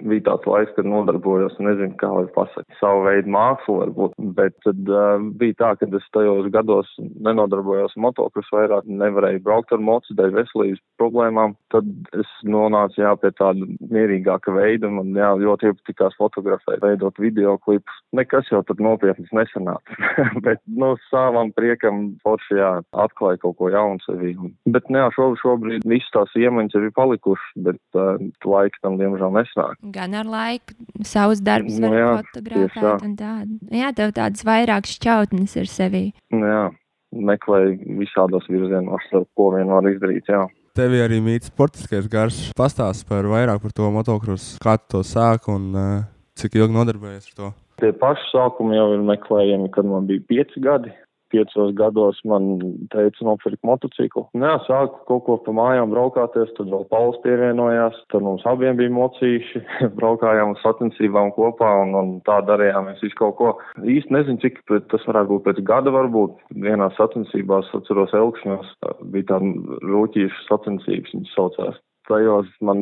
bija 0.07 0.23
tāds 0.29 0.47
laiks, 0.47 0.71
kad 0.77 0.87
nodarbojos, 0.87 1.57
nezinu, 1.59 1.95
kā 1.99 2.07
lai 2.13 2.25
pasaka, 2.35 2.65
savu 2.79 3.03
veidu 3.07 3.33
mākslu 3.35 3.77
varbūt, 3.81 4.15
bet 4.37 4.55
tad 4.63 4.91
uh, 4.91 5.19
bija 5.41 5.57
tā, 5.59 5.73
ka 5.81 5.89
es 5.99 6.07
tajos 6.15 6.47
gados 6.55 6.89
nenodarbojos 6.99 7.97
motokros 7.99 8.47
vairāk, 8.55 8.87
nevarēju 8.87 9.43
braukt 9.43 9.75
ar 9.75 9.83
mocu 9.83 10.15
dēļ 10.17 10.33
veselības 10.39 10.81
problēmām, 11.01 11.57
tad 11.73 11.89
es 12.15 12.31
nonācu, 12.47 13.01
jā, 13.03 13.11
pie 13.19 13.33
tāda 13.35 13.67
mierīgāka 13.91 14.55
veida, 14.55 14.87
man, 14.93 15.11
jā, 15.17 15.33
ļoti 15.43 15.73
iepatikās 15.73 16.15
fotografēt, 16.21 16.79
veidot 16.85 17.19
video 17.19 17.57
klipus. 17.59 18.01
Nekas 18.15 18.47
jau 18.53 18.63
tad 18.67 18.81
nopietnas 18.83 19.35
nesanāca. 19.35 19.99
bet, 20.45 20.61
nu, 20.67 20.93
savam 21.09 21.51
priekam 21.55 22.03
forši, 22.23 22.57
jā, 22.59 22.71
atklāja 23.05 23.41
kaut 23.41 23.57
ko 23.59 23.69
jaunu 23.73 24.01
sevī. 24.05 24.33
Bet, 24.69 24.87
nu, 24.93 25.01
jā, 25.01 25.09
šo, 25.15 25.29
šobrīd 25.41 25.87
visas 25.89 26.11
tās 26.15 26.33
iemaņas 26.39 26.77
ir 26.79 26.89
palikušas, 26.95 27.51
bet 27.67 27.99
uh, 27.99 28.21
laika 28.47 28.83
tam, 28.85 28.97
diemžēl, 29.01 29.33
nesnāk. 29.39 29.77
Gan 29.95 30.17
ar 30.19 30.29
laiku 30.29 30.77
savus 31.07 31.43
darbus 31.43 31.79
nu, 31.81 31.91
var 31.93 32.23
fotografēt 32.23 33.07
un 33.07 33.15
tādu. 33.19 33.59
Jā, 33.73 33.93
tev 33.97 34.15
tādas 34.17 34.45
vairāk 34.47 34.89
šķautnes 34.89 35.57
ir 35.61 35.69
sevī. 35.71 36.05
Nu, 36.33 36.45
jā, 36.49 36.65
meklēju 37.13 37.97
visādos 38.01 38.49
virzienos, 38.51 39.09
ko 39.37 39.53
vien 39.55 39.71
var 39.71 39.87
izdarīt, 39.89 40.29
jā. 40.29 40.45
Tev 40.73 40.95
arī 40.97 41.19
mīts 41.21 41.51
sportiskais 41.51 42.07
gars. 42.09 42.39
Pastāst 42.57 43.05
par 43.05 43.27
vairāk 43.29 43.61
par 43.61 43.75
to 43.77 43.91
motokrusu, 43.93 44.57
kā 44.63 44.79
tu 44.81 44.95
to 44.95 45.03
sāki 45.05 45.53
un 45.53 45.67
uh, 45.77 45.91
cik 46.33 46.57
ilgi 46.57 46.73
nodarbojies 46.73 47.29
ar 47.29 47.35
to. 47.37 47.49
Tie 47.81 47.93
paši 47.99 48.29
sākumi 48.33 48.77
jau 48.77 48.91
ir 48.97 49.07
meklējami, 49.07 49.71
kad 49.73 49.87
man 49.89 50.09
bija 50.09 50.23
pieci 50.29 50.61
gadi. 50.63 50.93
Piecos 51.33 51.71
gados 51.73 52.19
man 52.29 52.59
teica 52.93 53.25
nopirkt 53.25 53.63
motociklu. 53.65 54.27
Nē, 54.37 54.51
sāku 54.67 54.99
kaut 55.07 55.23
ko 55.25 55.37
pa 55.41 55.53
mājām 55.57 55.89
braukāties, 55.89 56.51
tad 56.59 56.69
vēl 56.69 56.83
Pauls 56.91 57.17
pievienojās, 57.23 57.97
tad 58.13 58.21
mums 58.21 58.45
abiem 58.45 58.77
bija 58.77 58.93
mocīši, 58.93 59.63
braukājām 59.97 60.53
uz 60.53 60.61
sacensībām 60.61 61.31
kopā 61.33 61.71
un, 61.81 61.95
un 61.97 62.11
tā 62.27 62.37
darījām 62.45 62.91
mēs 62.91 63.01
visu 63.01 63.17
kaut 63.17 63.39
ko. 63.39 63.55
Īsti 63.81 64.13
nezinu, 64.13 64.43
cik 64.45 64.61
tas 64.93 65.07
varētu 65.09 65.31
būt 65.31 65.47
pēc 65.47 65.63
gada 65.71 65.95
varbūt. 65.95 66.37
Vienā 66.67 66.91
sacensībās, 66.99 67.73
atceros, 67.79 68.13
Elkšņos 68.21 68.77
bija 69.15 69.31
tāda 69.33 69.79
rūķīša 69.89 70.45
sacensības, 70.51 71.17
viņas 71.17 71.33
saucās 71.39 71.81
tajos 72.09 72.49
man 72.65 72.81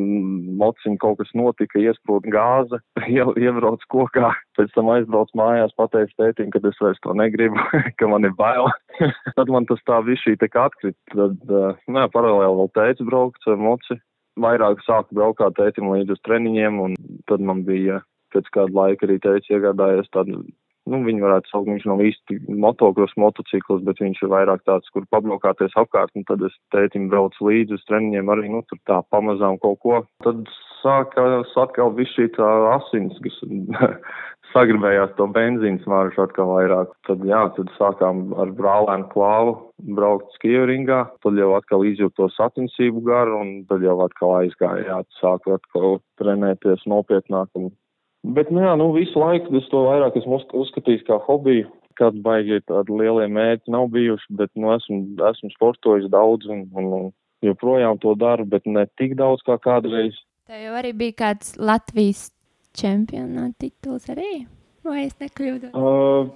mociņ 0.60 0.98
kaut 1.02 1.20
kas 1.22 1.32
notika, 1.38 1.80
iesprūda 1.82 2.34
gāze, 2.34 2.82
iebrauc 3.46 3.84
kokā, 3.94 4.34
pēc 4.60 4.74
tam 4.76 4.92
aizbrauc 4.96 5.32
mājās, 5.38 5.76
pateicu 5.80 6.16
tētim, 6.20 6.52
ka 6.54 6.62
es 6.68 6.80
vairs 6.84 7.02
to 7.06 7.16
negribu, 7.18 7.60
ka 8.00 8.12
man 8.12 8.28
ir 8.28 8.36
bail. 8.38 8.70
tad 9.38 9.52
man 9.54 9.68
tas 9.70 9.82
tā 9.88 10.02
viss 10.08 10.24
šī 10.26 10.38
te 10.42 10.52
kā 10.52 10.68
atkrit. 10.70 10.98
Tad, 11.14 11.42
nē, 11.92 12.08
paralēli 12.14 12.62
vēl 12.62 12.74
teicu 12.78 13.10
braukt 13.10 13.52
ar 13.52 13.60
moci. 13.62 14.00
Vairāk 14.42 14.80
sāku 14.86 15.18
braukt 15.18 15.44
tētim 15.58 15.90
līdz 15.92 16.16
uz 16.16 16.22
treniņiem, 16.24 16.80
un 16.80 16.96
tad 17.28 17.44
man 17.44 17.66
bija 17.68 18.00
pēc 18.32 18.48
kāda 18.56 18.72
laika 18.78 19.08
arī 19.08 19.18
teica 19.20 19.58
iegādājies 19.58 20.08
tādu 20.16 20.46
nu, 20.90 21.02
viņi 21.06 21.24
varētu 21.24 21.52
saukt, 21.52 21.70
viņš 21.70 21.86
nav 21.90 22.02
īsti 22.06 22.40
motokros 22.64 23.14
motocikls, 23.22 23.84
bet 23.88 24.02
viņš 24.02 24.24
ir 24.26 24.34
vairāk 24.34 24.66
tāds, 24.70 24.90
kur 24.94 25.06
pabraukāties 25.14 25.76
apkārt, 25.80 26.14
un 26.18 26.26
tad 26.30 26.44
es 26.48 26.56
tētim 26.74 27.10
braucu 27.12 27.50
līdzi 27.50 27.78
uz 27.78 27.86
treniņiem 27.90 28.34
arī, 28.34 28.50
nu, 28.54 28.64
tur 28.70 28.82
tā 28.90 29.02
pamazām 29.14 29.60
kaut 29.62 29.80
ko. 29.86 30.02
Tad 30.26 30.44
sākās 30.82 31.56
atkal 31.62 31.94
viss 31.98 32.14
šī 32.18 32.32
tā 32.38 32.50
asins, 32.74 33.18
kas 33.24 33.42
sagribējās 34.54 35.14
to 35.18 35.28
benzīnu 35.32 35.82
smārušu 35.86 36.26
atkal 36.26 36.50
vairāk. 36.56 36.96
Tad, 37.08 37.24
jā, 37.28 37.44
tad 37.56 37.72
sākām 37.78 38.32
ar 38.42 38.52
brālēnu 38.58 39.08
klāvu 39.14 39.56
braukt 39.98 40.34
skieringā, 40.38 41.04
tad 41.24 41.40
jau 41.40 41.54
atkal 41.58 41.86
izjūt 41.88 42.18
to 42.20 42.28
satinsību 42.36 43.04
garu, 43.08 43.40
un 43.44 43.54
tad 43.70 43.86
jau 43.86 43.98
atkal 44.06 44.42
aizgāja, 44.42 44.88
jā, 44.90 45.00
sāku 45.22 45.56
atkal 45.58 46.02
trenēties 46.22 46.84
nopietnāk 46.90 47.50
un 47.58 47.72
Bet, 48.22 48.52
nu 48.54 48.62
jā, 48.62 48.74
nu 48.78 48.92
visu 48.94 49.18
laiku 49.18 49.56
es 49.58 49.68
to 49.72 49.86
vairāk 49.88 50.18
esmu 50.20 50.38
uzskatījis 50.62 51.08
kā 51.08 51.18
hobiju. 51.26 51.70
Kādi 52.00 52.22
baigi 52.24 52.62
tādi 52.70 52.94
lielie 52.96 53.26
mērķi 53.30 53.74
nav 53.74 53.90
bijuši, 53.94 54.30
bet, 54.40 54.52
nu, 54.56 54.72
esmu, 54.76 55.00
esmu 55.28 55.50
sportojis 55.56 56.08
daudz 56.14 56.48
un, 56.50 56.64
un, 56.78 56.92
un 56.98 57.08
joprojām 57.46 58.00
to 58.02 58.14
daru, 58.18 58.46
bet 58.48 58.66
ne 58.70 58.86
tik 58.98 59.18
daudz 59.20 59.44
kā 59.48 59.58
kādreiz. 59.62 60.16
Tev 60.48 60.62
jau 60.62 60.78
arī 60.80 60.94
bija 60.98 61.18
kāds 61.26 61.58
Latvijas 61.60 62.30
čempionāta 62.78 63.66
tituls 63.66 64.08
arī? 64.14 64.46
Vai 64.88 65.06
es 65.08 65.18
nekļūdos? 65.22 65.74
Uh, 65.76 66.32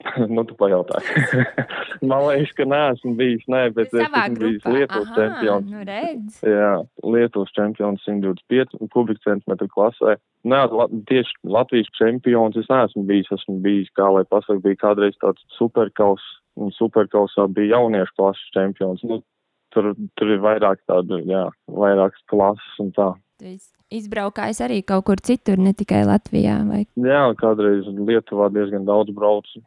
nu, 0.34 0.44
tu 0.48 0.56
pajautāji. 0.58 1.44
Man 2.08 2.24
liekas, 2.26 2.52
ka 2.56 2.66
neesmu 2.68 3.12
bijis, 3.18 3.44
nē, 3.50 3.62
bet 3.76 3.92
es 3.92 4.02
esmu 4.06 4.38
bijis 4.40 4.66
Lietuvas 4.66 5.10
Aha, 5.10 5.16
čempions. 5.16 5.70
Nu 5.70 5.84
redz. 5.86 6.40
Jā, 6.46 6.72
Lietuvas 7.04 7.52
čempions 7.56 8.04
125 8.08 8.78
kubikcentimetru 8.94 9.68
klasē. 9.72 10.16
Nē, 10.48 10.62
la, 10.72 10.86
tieši 11.10 11.36
Latvijas 11.56 11.90
čempions 11.98 12.56
es 12.60 12.70
neesmu 12.72 13.04
bijis, 13.08 13.32
esmu 13.36 13.58
bijis, 13.64 13.90
kā 13.98 14.08
lai 14.14 14.24
pasaka, 14.28 14.60
bija 14.64 14.80
kādreiz 14.86 15.18
tāds 15.20 15.44
superkaus, 15.58 16.24
un 16.60 16.72
superkausā 16.76 17.46
bija 17.52 17.76
jauniešu 17.76 18.16
klases 18.16 18.54
čempions. 18.56 19.04
Nu, 19.04 19.20
tur, 19.74 19.92
tur 20.16 20.32
ir 20.32 20.40
vairāk 20.44 20.80
tādu, 20.88 21.20
jā, 21.28 21.44
vairākas 21.68 22.24
klases 22.32 22.80
un 22.82 22.94
tā. 22.96 23.12
Tu 23.40 23.54
izbraukājis 23.90 24.60
arī 24.62 24.80
kaut 24.86 25.06
kur 25.08 25.20
citur, 25.24 25.58
ne 25.58 25.72
tikai 25.76 26.02
Latvijā. 26.06 26.58
Vai? 26.68 26.82
Jā, 27.00 27.22
kādreiz 27.40 27.88
Lietuvā 27.88 28.50
diezgan 28.54 28.84
daudz 28.88 29.14
braucu. 29.16 29.62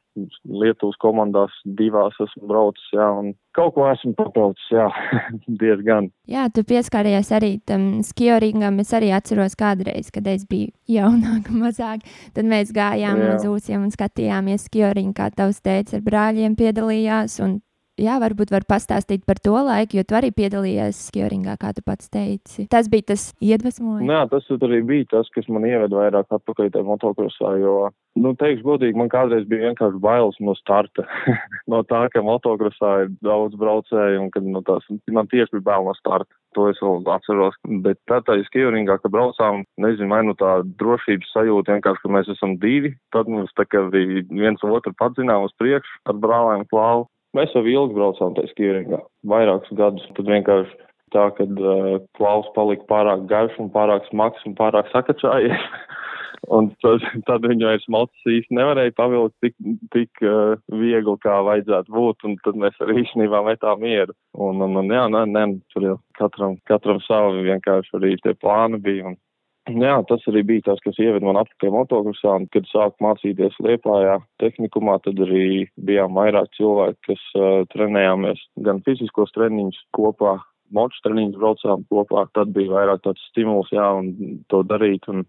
Lietuvas 0.46 1.00
komandās 1.02 1.56
divās 1.80 2.16
esmu 2.22 2.46
braucis, 2.52 2.86
jā, 2.94 3.08
un 3.18 3.32
kaut 3.58 3.74
ko 3.74 3.88
esmu 3.90 4.14
pabraucis, 4.20 4.68
jā, 4.72 4.86
diezgan. 5.64 6.12
Jā, 6.30 6.46
tu 6.54 6.62
pieskāries 6.70 7.34
arī 7.34 7.56
tam 7.66 8.04
skioringam. 8.06 8.78
Es 8.84 8.94
arī 8.94 9.10
atceros 9.18 9.58
kādreiz, 9.60 10.14
kad 10.14 10.30
es 10.30 10.46
biju 10.50 10.72
jaunāka, 10.94 11.58
mazāk. 11.66 12.06
Tad 12.38 12.50
mēs 12.50 12.72
gājām 12.76 13.26
jā. 13.26 13.36
uz 13.36 13.50
ūsiem 13.50 13.90
un 13.90 13.94
skatījāmies 13.94 14.70
skioringu, 14.70 15.18
kā 15.18 15.32
tavs 15.34 15.64
teica, 15.66 15.98
ar 15.98 16.06
brāļiem 16.06 16.58
piedalījās. 16.60 17.42
Un 17.44 17.60
jā, 18.00 18.18
varbūt 18.22 18.54
var 18.54 18.66
pastāstīt 18.70 19.26
par 19.28 19.40
to 19.44 19.56
laiku, 19.56 20.00
jo 20.00 20.06
tu 20.08 20.18
arī 20.18 20.32
piedalījies 20.36 21.02
skioringā, 21.10 21.56
kā 21.62 21.74
tu 21.76 21.84
pats 21.86 22.10
teici. 22.14 22.68
Tas 22.72 22.90
bija 22.92 23.14
tas 23.14 23.32
iedvesmojums. 23.44 24.10
Jā, 24.10 24.24
tas 24.32 24.50
arī 24.58 24.82
bija 24.88 25.10
tas, 25.18 25.30
kas 25.34 25.50
man 25.52 25.68
ieveda 25.68 26.00
vairāk 26.00 26.34
atpakaļ 26.34 26.72
tajā 26.74 26.88
motokrosā, 26.88 27.56
jo, 27.62 27.76
nu, 28.20 28.34
teikšu 28.40 28.66
godīgi, 28.66 28.98
man 29.00 29.12
kādreiz 29.14 29.46
bija 29.50 29.70
vienkārši 29.70 30.02
bailes 30.04 30.40
no 30.44 30.56
starta. 30.60 31.06
no 31.72 31.84
tā, 31.90 32.06
ka 32.14 32.24
motokrosā 32.26 32.94
ir 33.06 33.14
daudz 33.26 33.58
braucēju 33.60 34.24
un 34.26 34.32
kad, 34.34 34.48
nu, 34.48 34.64
tās, 34.66 34.88
man 35.12 35.30
tieši 35.32 35.60
bija 35.60 35.70
bail 35.74 35.90
no 35.90 35.98
starta. 36.00 36.30
To 36.54 36.68
es 36.70 36.78
vēl 36.86 37.02
atceros, 37.10 37.56
bet 37.82 37.98
tā 38.10 38.20
tā 38.22 38.36
skioringā, 38.46 39.00
ka 39.02 39.10
braucām, 39.10 39.64
nezinu, 39.82 40.12
vai 40.14 40.20
nu 40.28 40.36
tā 40.38 40.60
drošības 40.82 41.32
sajūta 41.34 41.74
vienkārši, 41.74 42.04
ka 42.04 42.12
mēs 42.14 42.30
esam 42.36 42.54
divi, 42.62 42.94
tad 43.16 43.32
mums 43.32 43.50
tā 43.58 43.66
kā 43.66 43.88
arī 43.88 44.22
viens 44.30 44.62
otru 44.62 44.94
padzinām 45.00 45.48
uz 45.48 45.56
priekšu 45.58 46.04
ar 46.12 46.20
brālēm 46.22 46.68
klāvu. 46.70 47.08
Mēs 47.38 47.54
jau 47.56 47.64
ilgi 47.66 47.98
braucām 47.98 48.36
tajā 48.38 48.52
skieringā, 48.52 49.00
vairākus 49.26 49.74
gadus. 49.78 50.06
Tad 50.18 50.30
vienkārši 50.30 50.76
tā, 51.16 51.28
ka 51.38 51.48
uh, 51.48 51.98
klaus 52.18 52.50
palika 52.58 52.86
pārāk 52.90 53.26
garš 53.30 53.58
un 53.62 53.72
pārāk 53.74 54.06
smags 54.10 54.46
un 54.50 54.56
pārāk 54.60 54.90
sakačājies. 54.94 55.68
un 56.56 56.70
tad, 56.84 57.04
tad 57.28 57.46
viņu 57.48 57.68
vairs 57.70 57.86
mocis 57.92 58.30
īsti 58.38 58.58
nevarēja 58.58 58.96
pavilkt 58.98 59.36
tik, 59.46 59.56
tik 59.96 60.24
uh, 60.26 60.56
viegli, 60.74 61.16
kā 61.24 61.40
vajadzētu 61.48 61.94
būt, 61.96 62.28
un 62.28 62.38
tad 62.46 62.60
mēs 62.60 62.78
arī 62.84 63.02
īstenībā 63.04 63.44
metām 63.48 63.82
mieru. 63.84 64.16
Un, 64.34 64.62
un, 64.66 64.78
un 64.84 64.94
jā, 64.94 65.06
nē, 65.14 65.26
nē, 65.34 65.46
tur 65.74 65.88
jau 65.88 65.98
katram, 66.20 66.58
katram 66.70 67.02
savi 67.08 67.48
vienkārši 67.48 67.98
arī 68.00 68.16
tie 68.24 68.36
plāni 68.38 68.82
bija. 68.84 69.14
Un, 69.14 69.20
Jā, 69.64 69.94
tas 70.10 70.24
arī 70.28 70.42
bija 70.44 70.66
tas, 70.66 70.80
kas 70.84 70.98
ieveda 71.00 71.24
man 71.24 71.38
atpakaļ 71.40 71.72
motokrosā, 71.72 72.34
un 72.36 72.50
kad 72.52 72.66
sāku 72.68 73.06
mācīties 73.06 73.56
Liepājā 73.64 74.18
tehnikumā, 74.44 74.98
tad 75.06 75.22
arī 75.24 75.70
bijām 75.88 76.20
vairāk 76.20 76.50
cilvēki, 76.58 77.00
kas 77.08 77.22
uh, 77.40 77.62
trenējāmies 77.72 78.42
gan 78.66 78.82
fiziskos 78.84 79.32
treniņus 79.38 79.80
kopā, 79.96 80.36
moču 80.76 81.00
treniņus 81.06 81.40
braucām 81.40 81.88
kopā, 81.88 82.26
tad 82.36 82.52
bija 82.52 82.74
vairāk 82.76 83.06
tāds 83.08 83.24
stimuls, 83.30 83.72
jā, 83.72 83.88
un 84.02 84.44
to 84.52 84.66
darīt, 84.68 85.08
un 85.08 85.24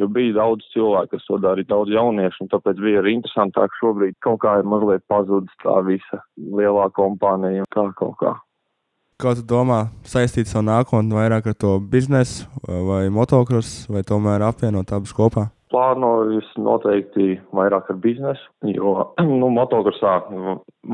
jo 0.00 0.08
bija 0.16 0.38
daudz 0.40 0.64
cilvēku, 0.72 1.18
kas 1.18 1.28
to 1.28 1.36
darīja, 1.44 1.68
daudz 1.74 1.92
jauniešu, 1.92 2.46
un 2.46 2.52
tāpēc 2.56 2.80
bija 2.80 3.02
arī 3.02 3.18
interesantāk 3.18 3.76
šobrīd 3.82 4.16
kaut 4.24 4.40
kā 4.46 4.58
ir 4.62 4.72
mazliet 4.72 5.04
pazudis 5.12 5.60
tā 5.60 5.76
visa 5.84 6.24
lielā 6.40 6.88
kompānija, 6.96 7.68
tā 7.74 7.90
kaut 8.00 8.16
kā. 8.24 8.38
Kā 9.18 9.32
tu 9.34 9.42
domā, 9.42 9.88
saistīt 10.06 10.46
savu 10.46 10.68
nākotni 10.68 11.16
vairāk 11.16 11.48
ar 11.50 11.54
to 11.58 11.72
biznesu 11.90 12.44
vai 12.86 13.08
motocross, 13.10 13.88
vai 13.90 14.04
tomēr 14.06 14.44
apvienot 14.46 14.92
abus 14.94 15.10
kopā? 15.10 15.48
Plānoju 15.74 16.38
noteikti 16.62 17.32
vairāk 17.50 17.90
ar 17.90 17.98
biznesu, 18.04 18.46
jo, 18.70 18.92
nu, 19.40 19.48
motokrosā 19.56 20.12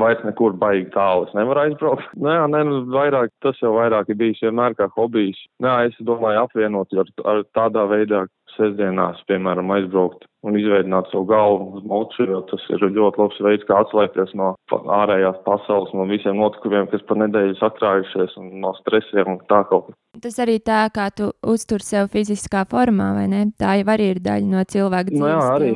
vairs 0.01 0.25
nekur 0.25 0.57
baigi 0.57 0.89
tālu 0.95 1.27
es 1.27 1.37
nevaru 1.37 1.67
aizbraukt. 1.67 2.09
Nē, 2.25 2.39
nē, 2.49 2.63
nu, 2.65 2.81
vairāk, 2.97 3.29
tas 3.45 3.61
jau 3.61 3.75
vairāk 3.77 4.09
ir 4.09 4.17
bijis 4.23 4.41
vienmēr 4.47 4.73
kā 4.81 4.89
hobijs. 4.97 5.45
Nē, 5.61 5.75
es 5.91 6.01
domāju 6.09 6.47
apvienot 6.47 6.97
ar, 6.97 7.13
ar 7.29 7.45
tādā 7.53 7.85
veidā, 7.93 8.25
sestdienās, 8.55 9.21
piemēram, 9.29 9.69
aizbraukt 9.77 10.25
un 10.45 10.57
izveidot 10.59 11.09
savu 11.11 11.25
galvu 11.29 11.79
uz 11.79 11.85
mocu, 11.89 12.25
jo 12.29 12.41
tas 12.51 12.63
ir 12.69 12.85
ļoti 12.85 13.21
labs 13.21 13.41
veids, 13.47 13.65
kā 13.67 13.79
atslēgties 13.81 14.35
no 14.37 14.53
ārējās 14.71 15.41
pasaules, 15.47 15.93
no 15.97 16.05
visiem 16.09 16.37
notikumiem, 16.39 16.87
kas 16.91 17.03
pa 17.09 17.17
nedēļu 17.23 17.57
sakrājušies 17.59 18.37
un 18.41 18.51
no 18.63 18.75
stresiem 18.79 19.35
un 19.35 19.41
tā 19.49 19.63
kaut 19.71 19.89
kā. 19.89 19.97
Tas 20.23 20.39
arī 20.43 20.59
tā, 20.63 20.85
kā 20.95 21.09
tu 21.15 21.31
uztur 21.55 21.83
sev 21.83 22.11
fiziskā 22.13 22.63
formā, 22.71 23.11
vai 23.17 23.27
ne? 23.31 23.43
Tā 23.59 23.79
jau 23.81 23.89
arī 23.95 24.13
ir 24.13 24.23
daļa 24.23 24.51
no 24.53 24.63
cilvēka 24.63 25.11
dzīves. 25.11 25.25
Nu 25.25 25.33
jā, 25.33 25.43
arī 25.57 25.71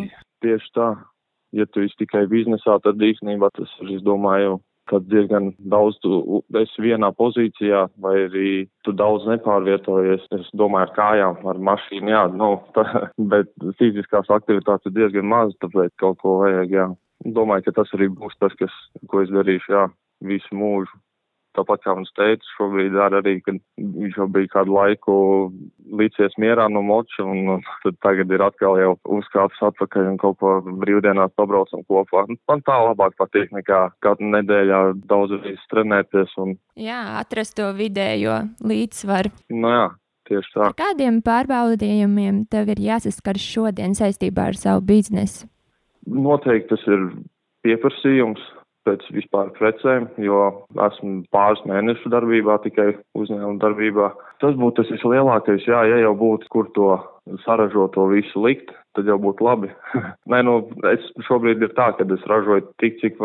tieši 0.46 0.74
tā. 0.78 0.90
Ja 1.58 1.66
tu 1.66 1.82
esi 1.82 1.98
tikai 2.04 2.28
biznesā, 2.30 2.78
tad 2.86 3.02
īstenībā 3.02 3.50
tas 3.58 3.72
ir, 3.82 3.96
es 3.98 4.04
domāju, 4.06 4.60
tad 4.90 5.08
diezgan 5.12 5.52
daudz 5.72 6.00
tu 6.04 6.42
esi 6.60 6.84
vienā 6.84 7.12
pozīcijā, 7.18 7.86
vai 8.04 8.16
arī 8.28 8.52
tu 8.88 8.94
daudz 8.96 9.28
nepārvietojies. 9.30 10.26
Es 10.40 10.50
domāju, 10.58 10.90
ar 10.90 10.96
kājām, 10.98 11.44
ar 11.52 11.62
mašīnu, 11.70 12.14
jā, 12.14 12.24
nu, 12.40 12.56
tā, 12.78 12.86
bet 13.32 13.52
fiziskās 13.82 14.32
aktivitātes 14.40 14.90
ir 14.90 14.98
diezgan 14.98 15.30
maz, 15.30 15.54
tāpēc 15.64 15.94
kaut 16.02 16.22
ko 16.24 16.40
vajag, 16.44 16.74
jā. 16.76 16.90
Domāju, 17.36 17.68
ka 17.68 17.82
tas 17.82 17.90
arī 17.98 18.08
būs 18.16 18.38
tas, 18.40 18.54
kas, 18.60 18.76
ko 19.12 19.26
es 19.26 19.32
darīšu, 19.34 19.76
jā, 19.76 19.86
visu 20.24 20.56
mūžu 20.56 20.94
tāpat 21.58 21.84
kā 21.84 21.96
mans 21.98 22.12
teica, 22.18 22.46
šobrīd 22.58 22.98
ar 23.00 23.16
arī, 23.20 23.38
kad 23.46 23.58
viņš 23.78 24.18
jau 24.20 24.28
bija 24.32 24.52
kādu 24.54 24.76
laiku 24.76 25.16
līdzies 26.00 26.38
mierā 26.42 26.68
no 26.72 26.84
moča, 26.86 27.26
un, 27.26 27.64
tad 27.84 27.98
tagad 28.06 28.32
ir 28.34 28.44
atkal 28.46 28.78
jau 28.80 28.94
uzkāpis 29.20 29.64
atpakaļ 29.70 30.12
un 30.12 30.20
kaut 30.22 30.40
ko 30.42 30.56
brīvdienās 30.68 31.34
pabraucam 31.40 31.86
kopā. 31.90 32.26
Man 32.50 32.64
tā 32.68 32.78
labāk 32.86 33.18
patīk 33.20 33.54
nekā 33.56 33.82
katru 34.06 34.30
nedēļā 34.36 34.84
daudz 35.10 35.40
reizes 35.40 35.66
trenēties. 35.74 36.36
Un... 36.42 36.56
Jā, 36.80 37.02
atrast 37.22 37.58
to 37.60 37.72
vidējo 37.78 38.44
līdzsvaru. 38.66 39.34
Nu 39.56 39.74
jā. 39.74 39.90
Tieši 40.30 40.52
tā. 40.54 40.68
Ar 40.68 40.76
kādiem 40.78 41.24
pārbaudījumiem 41.26 42.44
tev 42.54 42.70
ir 42.76 42.84
jāsaskars 42.86 43.42
šodien 43.42 43.96
saistībā 43.98 44.52
ar 44.52 44.60
savu 44.60 44.84
biznesu? 44.86 45.48
Noteikti 46.06 46.70
tas 46.70 46.84
ir 46.86 47.08
pieprasījums, 47.66 48.44
pēc 48.88 49.06
vispār 49.14 49.52
precēm, 49.58 50.08
jo 50.24 50.42
esmu 50.88 51.24
pāris 51.34 51.62
mēnešu 51.70 52.12
darbībā, 52.14 52.60
tikai 52.64 52.92
uzņēmuma 53.20 53.60
darbībā. 53.62 54.10
Tas 54.44 54.58
būtu 54.60 54.82
tas 54.82 54.92
vislielākais, 54.96 55.68
jā, 55.68 55.84
ja 55.92 56.02
jau 56.06 56.16
būtu, 56.18 56.50
kur 56.54 56.70
to 56.78 56.90
saražot, 57.46 57.94
to 57.96 58.08
visu 58.12 58.44
likt, 58.46 58.74
tad 58.98 59.10
jau 59.10 59.20
būtu 59.22 59.46
labi. 59.46 59.72
Nē, 60.32 60.42
nu, 60.48 60.60
es 60.92 61.06
šobrīd 61.28 61.64
ir 61.66 61.74
tā, 61.78 61.92
ka 61.98 62.08
es 62.08 62.28
ražoju 62.32 62.68
tik, 62.82 63.00
cik, 63.04 63.24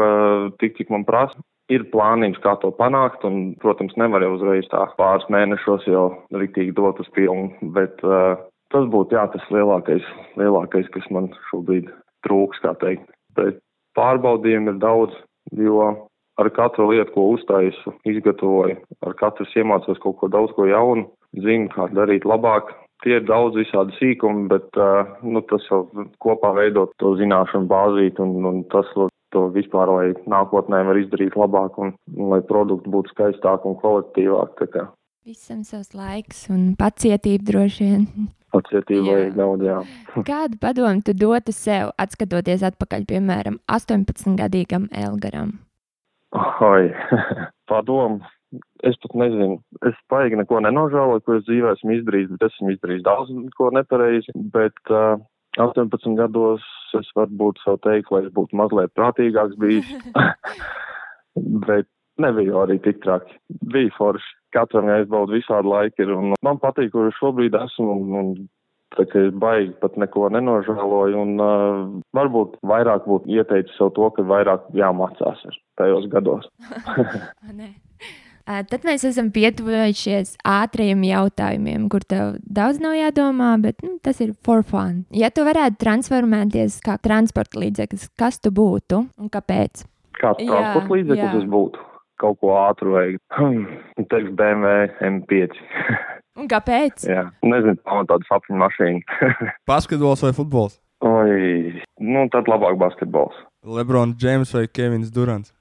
tik, 0.60 0.78
cik 0.78 0.94
man 0.94 1.06
prasa. 1.08 1.38
Ir 1.72 1.86
plāniņš, 1.88 2.42
kā 2.44 2.58
to 2.60 2.68
panākt, 2.76 3.22
un, 3.24 3.54
protams, 3.62 3.94
nevar 3.96 4.20
jau 4.20 4.34
uzreiz 4.34 4.66
tā 4.68 4.82
pāris 4.98 5.24
mēnešos 5.32 5.86
jau 5.88 6.10
riktīgi 6.36 6.74
dot 6.76 7.00
uz 7.00 7.08
pilnu, 7.16 7.70
bet 7.72 8.04
uh, 8.04 8.34
tas 8.74 8.88
būtu, 8.92 9.16
jā, 9.16 9.24
tas 9.32 9.46
lielākais, 9.54 10.04
lielākais, 10.36 10.90
kas 10.92 11.06
man 11.14 11.30
šobrīd 11.48 11.88
trūks, 12.26 12.60
kā 12.60 12.74
teikt. 12.82 13.08
Bet 13.38 13.62
pārbaudījumi 13.96 14.74
ir 14.74 14.82
daudz, 14.82 15.16
jo 15.58 16.08
ar 16.40 16.50
katru 16.50 16.88
lietu, 16.90 17.12
ko 17.14 17.28
uztaisu, 17.34 17.94
izgatavoju, 18.10 18.78
ar 19.06 19.14
katru 19.18 19.46
iemācos 19.54 20.00
kaut 20.02 20.18
ko 20.20 20.30
daudz 20.32 20.54
ko 20.56 20.66
jaunu, 20.66 21.06
zinu, 21.44 21.70
kā 21.74 21.88
darīt 21.94 22.26
labāk. 22.26 22.72
Tie 23.04 23.18
ir 23.18 23.26
daudz 23.28 23.58
visādi 23.58 23.92
sīkumi, 23.98 24.46
bet 24.48 24.78
uh, 24.80 25.10
nu, 25.22 25.42
tas 25.50 25.66
jau 25.68 25.82
kopā 26.24 26.54
veidot 26.56 26.94
to 27.02 27.12
zināšanu 27.18 27.68
bāzīt 27.68 28.20
un, 28.22 28.38
un 28.48 28.62
tas 28.72 28.88
to 29.34 29.48
vispār, 29.52 29.90
lai 29.90 30.06
nākotnē 30.30 30.80
var 30.88 30.98
izdarīt 31.00 31.36
labāk 31.36 31.76
un, 31.82 31.92
un 32.16 32.30
lai 32.32 32.40
produkti 32.48 32.92
būtu 32.94 33.12
skaistāk 33.12 33.66
un 33.68 33.76
kvalitatīvāk. 33.82 34.64
Visam 35.24 35.62
savs 35.64 35.94
laiks 35.96 36.42
un 36.52 36.74
pacietība 36.76 37.46
droši 37.48 37.84
vien. 37.86 38.02
Pacietība 38.52 39.06
vajag 39.06 39.30
daudz, 39.38 39.62
jā. 39.64 39.76
Kādu 40.28 40.58
padomu 40.60 41.00
tu 41.06 41.14
dotu 41.16 41.54
sev, 41.56 41.94
atskatoties 42.04 42.60
atpakaļ, 42.68 43.06
piemēram, 43.08 43.56
18-gadīgam 43.72 44.84
Elgaram? 44.92 45.54
Oi, 46.68 46.90
padomu. 47.72 48.20
Es 48.84 49.00
pat 49.00 49.16
nezinu. 49.22 49.56
Es 49.88 49.96
paigi 50.12 50.36
neko 50.42 50.60
nenožēloju, 50.66 51.24
ko 51.24 51.38
es 51.38 51.48
dzīvē 51.48 51.72
esmu 51.72 51.96
izdarījis, 51.96 52.30
bet 52.34 52.46
esmu 52.50 52.76
izdarījis 52.76 53.08
daudz 53.08 53.32
ko 53.56 53.72
nepareizi. 53.72 54.36
Bet 54.52 54.92
uh, 54.92 55.16
18 55.56 56.20
gados 56.20 56.68
es 57.00 57.08
varbūt 57.16 57.64
savu 57.64 57.80
teikt, 57.88 58.12
lai 58.12 58.26
es 58.26 58.30
būtu 58.36 58.60
mazliet 58.60 58.92
prātīgāks 58.92 59.56
bijis. 59.56 59.88
bet 61.70 61.88
nebija 62.20 62.60
arī 62.68 62.82
tik 62.84 63.00
traki. 63.08 63.40
Bija 63.72 63.96
forši. 63.96 64.34
Katram 64.54 64.90
jāizbauda 64.90 65.34
visādi 65.34 65.70
laiki. 65.70 66.04
Ir, 66.04 66.12
un 66.16 66.34
man 66.46 66.60
patīk, 66.62 66.92
kur 66.94 67.10
šobrīd 67.18 67.56
esmu. 67.58 67.88
Un, 67.94 68.18
un, 68.20 68.34
tā 68.94 69.06
kā 69.10 69.24
es 69.28 69.34
baigi 69.42 69.72
pat 69.82 69.96
neko 70.00 70.30
nenožēloju. 70.34 71.24
Un 71.24 71.34
uh, 71.42 71.80
varbūt 72.16 72.60
vairāk 72.66 73.08
būtu 73.10 73.34
ieteicis 73.34 73.74
sev 73.80 73.94
to, 73.98 74.10
ka 74.14 74.26
vairāk 74.34 74.70
jāmācās 74.78 75.42
ir 75.50 75.58
tajos 75.80 76.06
gados. 76.12 76.48
Tad 78.44 78.82
mēs 78.84 79.06
esam 79.08 79.30
pietuvojušies 79.32 80.34
ātriem 80.44 81.00
jautājumiem, 81.08 81.86
kur 81.88 82.04
tev 82.04 82.34
daudz 82.44 82.76
nav 82.82 82.92
jādomā, 82.98 83.54
bet 83.62 83.80
nu, 83.80 83.94
tas 84.04 84.20
ir 84.20 84.34
for 84.44 84.60
fun. 84.68 85.06
Ja 85.16 85.30
tu 85.32 85.46
varētu 85.48 85.80
transformēties 85.80 86.76
kā 86.84 86.98
transporta 87.00 87.62
līdzeklis, 87.62 88.10
kas 88.20 88.42
tu 88.44 88.52
būtu 88.52 89.00
un 89.08 89.32
kāpēc? 89.32 89.86
Kāds 90.20 90.44
transporta 90.44 90.92
līdzeklis 90.92 91.32
tas 91.38 91.48
būtu? 91.56 91.88
Kaut 92.24 92.40
ko 92.40 92.54
ātru 92.58 92.96
vajag. 92.96 93.20
Teiks 94.10 94.32
BMW 94.38 94.88
M5. 95.04 95.60
Un 96.40 96.48
kāpēc? 96.50 97.04
Jā, 97.06 97.28
nezinu, 97.46 97.76
ir 97.78 98.08
tāda 98.10 98.26
sapņu 98.26 98.58
mašīna. 98.58 99.18
Basketbols 99.70 100.24
vai 100.26 100.32
futbols? 100.34 100.80
Oi, 101.04 101.74
nu 102.00 102.24
tad 102.32 102.48
labāk 102.48 102.78
basketbols. 102.80 103.36
Lebrons 103.66 104.16
Džeims 104.16 104.54
vai 104.56 104.64
Kevins 104.66 105.12
Durants? 105.12 105.52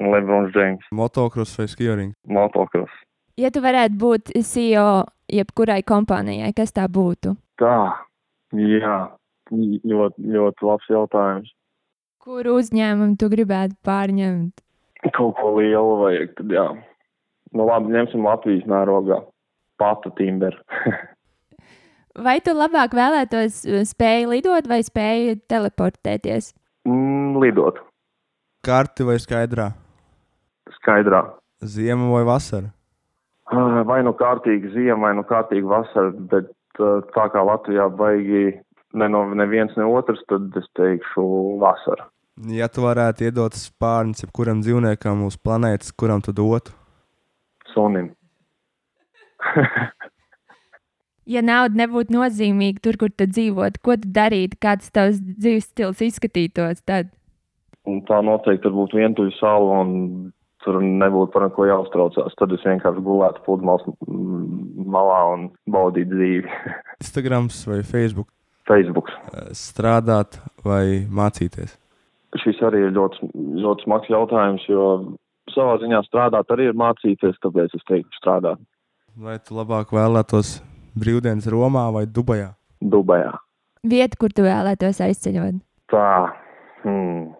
Lebrons 0.00 0.50
Džeims. 0.54 0.86
Motocross 0.92 1.58
vai 1.60 1.68
skierings? 1.68 2.16
Motocross. 2.28 2.92
Ja 3.36 3.50
tu 3.52 3.60
varētu 3.60 3.98
būt 4.00 4.32
CEO 4.48 5.04
jebkurai 5.28 5.82
kompānijai, 5.84 6.54
kas 6.56 6.72
tā 6.72 6.86
būtu? 6.88 7.34
Tā, 7.60 7.92
jā, 8.56 8.98
ļoti, 9.52 10.28
ļoti 10.36 10.68
labs 10.70 10.92
jautājums. 10.92 11.52
Kuru 12.26 12.56
uzņēmumu 12.58 13.18
tu 13.20 13.28
gribētu 13.30 13.76
pārņemt? 13.86 14.65
Kaut 15.16 15.36
ko 15.40 15.56
lielu 15.58 15.98
vajag, 16.02 16.32
tad 16.38 16.54
jā. 16.58 16.66
Nu 17.56 17.66
labi, 17.68 17.92
ņemsim 17.94 18.24
Latvijas 18.26 18.66
mērogā. 18.70 19.20
Patu 19.80 20.10
timberu. 20.16 20.58
vai 22.26 22.38
tu 22.44 22.54
labāk 22.56 22.96
vēlētos 22.96 23.62
uh, 23.66 23.82
spēju 23.88 24.32
lidot 24.32 24.68
vai 24.70 24.80
spēju 24.84 25.40
teleportēties? 25.50 26.52
Mm, 26.88 27.36
lidot. 27.42 27.80
Karti 28.66 29.06
vai 29.06 29.18
skaidrā? 29.22 29.70
Skaidrā. 30.80 31.22
Ziema 31.62 32.08
vai 32.10 32.24
vasara? 32.26 32.72
Ah, 33.46 33.82
vai 33.86 34.00
nu 34.02 34.10
kārtīgi 34.18 34.72
ziema, 34.74 35.06
vai 35.06 35.12
nu 35.18 35.22
kārtīgi 35.26 35.68
vasara, 35.70 36.10
bet 36.32 36.50
uh, 36.80 37.04
tā 37.14 37.28
kā 37.32 37.44
Latvijā 37.46 37.86
baigi 37.94 38.56
ne 38.96 39.08
no 39.12 39.22
neviens, 39.38 39.74
ne 39.78 39.86
otrs, 39.86 40.22
tad 40.30 40.56
es 40.58 40.66
teikšu 40.78 41.26
vasara. 41.62 42.08
Ja 42.44 42.68
tu 42.68 42.84
varētu 42.84 43.30
iedot 43.30 43.54
spārnus 43.56 44.20
jebkuram 44.20 44.60
dzīvniekam 44.60 45.22
uz 45.24 45.38
planētas, 45.40 45.94
kuram 45.96 46.20
tu 46.20 46.34
dotu? 46.36 46.74
Sunim. 47.72 48.10
ja 51.34 51.42
nauda 51.44 51.80
nebūtu 51.80 52.12
nozīmīga 52.12 52.82
tur, 52.84 52.98
kur 53.00 53.12
tu 53.12 53.24
dzīvotu, 53.30 53.80
ko 53.80 53.96
tu 54.02 54.10
darītu, 54.12 54.58
kāds 54.60 54.92
tavs 54.92 55.22
dzīves 55.24 55.70
stils 55.70 56.02
izskatītos 56.04 56.84
tad? 56.84 57.08
Un 57.88 58.02
tā 58.04 58.20
noteikti 58.20 58.68
būtu 58.74 59.00
vientuļa 59.00 59.32
sala 59.38 59.80
un 59.86 59.94
tur 60.66 60.82
nebūtu 60.82 61.32
par 61.32 61.46
neko 61.46 61.70
jāuztraucās. 61.70 62.36
Tad 62.36 62.52
es 62.52 62.68
vienkārši 62.68 63.04
gulētu 63.06 63.46
pludmales 63.46 63.86
malā 64.96 65.22
un 65.32 65.48
baudītu 65.72 66.12
dzīvi. 66.12 66.60
Instagrams 67.04 67.64
vai 67.70 67.80
Facebook? 67.86 68.28
Facebook. 68.68 69.12
Strādāt 69.56 70.40
vai 70.66 71.06
mācīties? 71.06 71.78
Šis 72.42 72.60
arī 72.66 72.86
ir 72.86 72.94
ļoti, 72.96 73.30
ļoti 73.62 73.86
smags 73.86 74.10
jautājums, 74.12 74.64
jo 74.70 74.86
savā 75.54 75.76
ziņā 75.82 76.02
strādāt 76.06 76.50
arī 76.52 76.70
ir 76.70 76.78
mācīties, 76.78 77.38
tāpēc 77.42 77.76
es 77.76 77.86
teiktu 77.88 78.20
strādāt. 78.20 78.60
Vai 79.16 79.38
tu 79.40 79.56
labāk 79.56 79.94
vēlētos 79.96 80.58
brīvdienas 80.98 81.48
Romā 81.52 81.86
vai 81.94 82.04
Dubajā? 82.06 82.50
Dubajā. 82.80 83.32
Vieta, 83.86 84.18
kur 84.20 84.34
tu 84.34 84.44
vēlētos 84.44 85.00
aizceļot? 85.04 85.62
Tā, 85.92 86.10
hmm. 86.82 87.30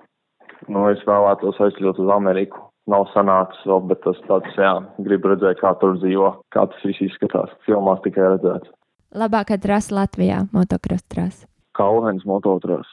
nu, 0.70 0.86
es 0.92 1.02
vēlētos 1.08 1.60
aizceļot 1.66 2.00
uz 2.04 2.14
Ameriku. 2.14 2.62
Nav 2.86 3.08
sanācis 3.10 3.64
vēl, 3.66 3.80
bet 3.90 3.98
tas 4.04 4.18
tāds, 4.28 4.52
jā, 4.54 4.76
gribu 5.02 5.32
redzēt, 5.32 5.58
kā 5.58 5.72
tur 5.80 5.96
dzīvo, 5.98 6.28
kā 6.54 6.68
tas 6.70 6.84
viss 6.86 7.02
izskatās. 7.08 7.50
Filmās 7.66 7.98
tikai 8.04 8.28
redzēts. 8.36 8.70
Labākā 9.16 9.58
trasa 9.58 9.96
Latvijā- 9.96 10.44
motocross 10.56 11.02
trasa. 11.10 11.48
Kauhens 11.74 12.24
mototros. 12.24 12.86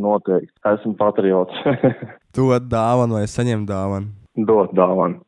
Noteikti. 0.00 0.52
Esmu 0.68 0.94
patriots. 1.00 1.58
Dod 2.36 2.70
dāvanu 2.72 3.18
vai 3.18 3.26
saņem 3.28 3.66
dāvanu. 3.68 4.12
Dot 4.48 4.72
dāvanu. 4.76 5.20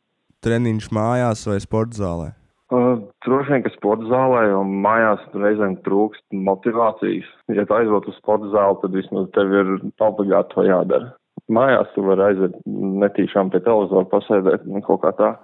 Treniņš 0.44 0.88
mājās 0.92 1.44
vai 1.48 1.59
sporta 1.64 2.00
zālē. 2.00 2.31
Uh, 2.72 2.96
droši 3.27 3.53
vien, 3.53 3.62
ka 3.64 3.72
sporta 3.74 4.09
zālē 4.09 4.46
un 4.57 4.72
mājās 4.85 5.22
reizēm 5.37 5.77
trūkst 5.85 6.24
motivācijas. 6.48 7.29
Ja 7.53 7.66
tu 7.68 7.77
aizvot 7.77 8.09
uz 8.09 8.16
sporta 8.18 8.48
zāli, 8.55 8.81
tad 8.83 8.96
vismaz 8.96 9.29
tev 9.37 9.53
ir 9.53 9.74
obligāti 10.05 10.57
to 10.57 10.64
jādara. 10.66 11.12
Mājās 11.53 11.90
tu 11.92 12.07
vari 12.07 12.31
aiziet 12.31 12.57
netīšām 13.05 13.53
pie 13.53 13.61
televizora 13.66 14.09
pasēdēt 14.09 14.64
un 14.64 14.85
kaut 14.87 15.05
kā 15.05 15.12
tā. 15.18 15.35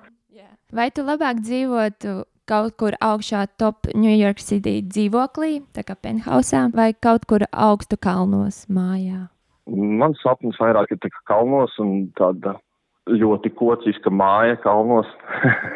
Vai 0.71 0.87
tu 0.95 1.03
labāk 1.03 1.43
dzīvotu 1.43 2.21
kaut 2.51 2.75
kur 2.81 2.97
augšā 2.99 3.45
top 3.61 3.87
New 3.95 4.13
York 4.13 4.43
City 4.43 4.81
dzīvoklī, 4.83 5.61
tā 5.77 5.85
kā 5.87 5.95
penthousā, 5.95 6.67
vai 6.75 6.91
kaut 6.95 7.27
kur 7.31 7.47
augstu 7.51 7.99
kalnos 8.01 8.65
mājā? 8.73 9.29
Mans 9.71 10.19
sapnis 10.25 10.59
vairāk 10.59 10.91
ir 10.97 11.15
kalnos 11.31 11.77
un 11.83 12.09
tāda 12.19 12.57
ļoti 13.11 13.53
kociska 13.55 14.11
māja 14.11 14.59
kalnos. 14.65 15.09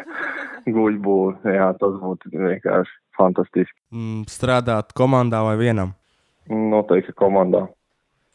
Guļbūve, 0.75 1.53
jā, 1.53 1.69
tas 1.77 1.99
būtu 2.01 2.31
vienkārši 2.33 2.95
fantastiski. 3.15 3.77
Mm, 3.93 4.23
strādāt 4.29 4.95
komandā 4.97 5.43
vai 5.45 5.55
vienam? 5.61 5.93
Noteikti 6.49 7.13
komandā. 7.17 7.67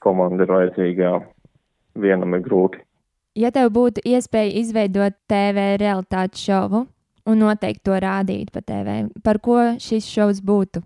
Komanda 0.01 0.47
ir 0.47 0.55
vajadzīga, 0.55 1.09
jā. 1.11 1.17
Vienam 2.01 2.39
ir 2.39 2.45
grūti. 2.47 2.81
Ja 3.39 3.51
tev 3.55 3.73
būtu 3.75 4.03
iespēja 4.07 4.55
izveidot 4.63 5.19
TV 5.31 5.75
realitātes 5.83 6.43
šovu 6.47 6.87
un 7.31 7.45
noteikti 7.45 7.87
to 7.89 7.99
rādīt 8.03 8.51
pa 8.55 8.63
TV, 8.67 9.03
par 9.25 9.41
ko 9.45 9.59
šis 9.83 10.09
šovs 10.11 10.43
būtu? 10.45 10.83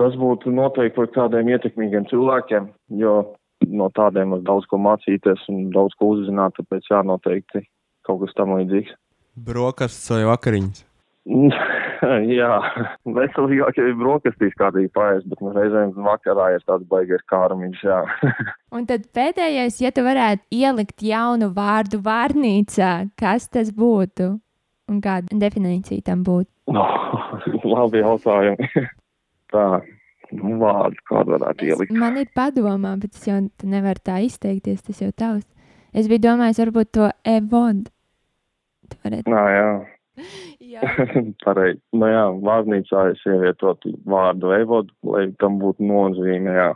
Tas 0.00 0.16
būtu 0.16 0.52
noteikti 0.54 0.96
par 0.96 1.10
kādiem 1.16 1.52
ietekmīgiem 1.52 2.06
cilvēkiem, 2.08 2.70
jo 3.02 3.14
no 3.68 3.90
tādiem 3.96 4.32
var 4.36 4.44
daudz 4.46 4.68
ko 4.70 4.80
mācīties 4.80 5.44
un 5.52 5.68
daudz 5.74 5.96
ko 6.00 6.14
uzzināt, 6.14 6.56
tāpēc 6.56 6.88
jā, 6.92 7.02
noteikti 7.06 7.66
kaut 8.08 8.24
kas 8.24 8.36
tam 8.38 8.56
līdzīgs. 8.56 8.94
Brokastis 9.36 10.14
vai 10.14 10.24
vakariņas? 10.30 10.86
jā, 12.40 12.50
veselīgāk 13.18 13.78
jau 13.78 13.86
ir 13.90 13.96
brokastīs 14.00 14.56
kādīgi 14.58 14.90
paēst, 14.96 15.26
bet 15.30 15.42
nu, 15.44 15.52
reizēm 15.54 15.92
vakarā 16.06 16.54
ir 16.56 16.64
tāds 16.68 16.86
baigais 16.90 17.24
kārmiņš, 17.30 17.82
jā. 17.84 18.00
Un 18.76 18.86
tad 18.88 19.06
pēdējais, 19.14 19.80
ja 19.84 19.92
tu 19.94 20.04
varētu 20.06 20.62
ielikt 20.62 21.04
jaunu 21.04 21.50
vārdu 21.56 22.00
vārnīcā, 22.04 23.10
kas 23.20 23.50
tas 23.52 23.72
būtu? 23.76 24.32
Un 24.90 24.98
kāda 25.04 25.38
definīcija 25.38 26.02
tam 26.08 26.24
būtu? 26.26 26.50
No, 26.74 26.84
labi 27.74 28.02
jautājumi. 28.02 28.70
tā, 29.54 29.66
nu, 30.34 30.56
vārdu 30.62 31.06
kādu 31.10 31.36
varētu 31.36 31.70
ielikt. 31.70 31.94
Man 31.94 32.18
ir 32.20 32.30
padomā, 32.36 32.96
bet 33.02 33.14
es 33.14 33.28
jau 33.28 33.38
nevaru 33.62 34.02
tā 34.06 34.20
izteikties, 34.26 34.82
tas 34.86 35.02
jau 35.02 35.12
tavs. 35.14 35.46
Es 35.94 36.10
biju 36.10 36.22
domājis, 36.28 36.60
varbūt 36.62 36.92
to 36.98 37.08
evodu. 37.26 37.90
Tu 38.90 39.00
varētu. 39.04 39.32
Nā, 39.32 39.46
jā. 39.54 39.70
Jā. 40.70 40.86
Pareizi. 41.42 41.80
Nu 41.96 42.06
jā, 42.06 42.26
vārnīcā 42.46 43.06
es 43.10 43.22
ievietotu 43.26 43.94
vārdu 44.06 44.52
evodu, 44.54 44.92
lai 45.08 45.24
tam 45.42 45.56
būtu 45.58 45.82
nozīme, 45.82 46.52
jā. 46.54 46.68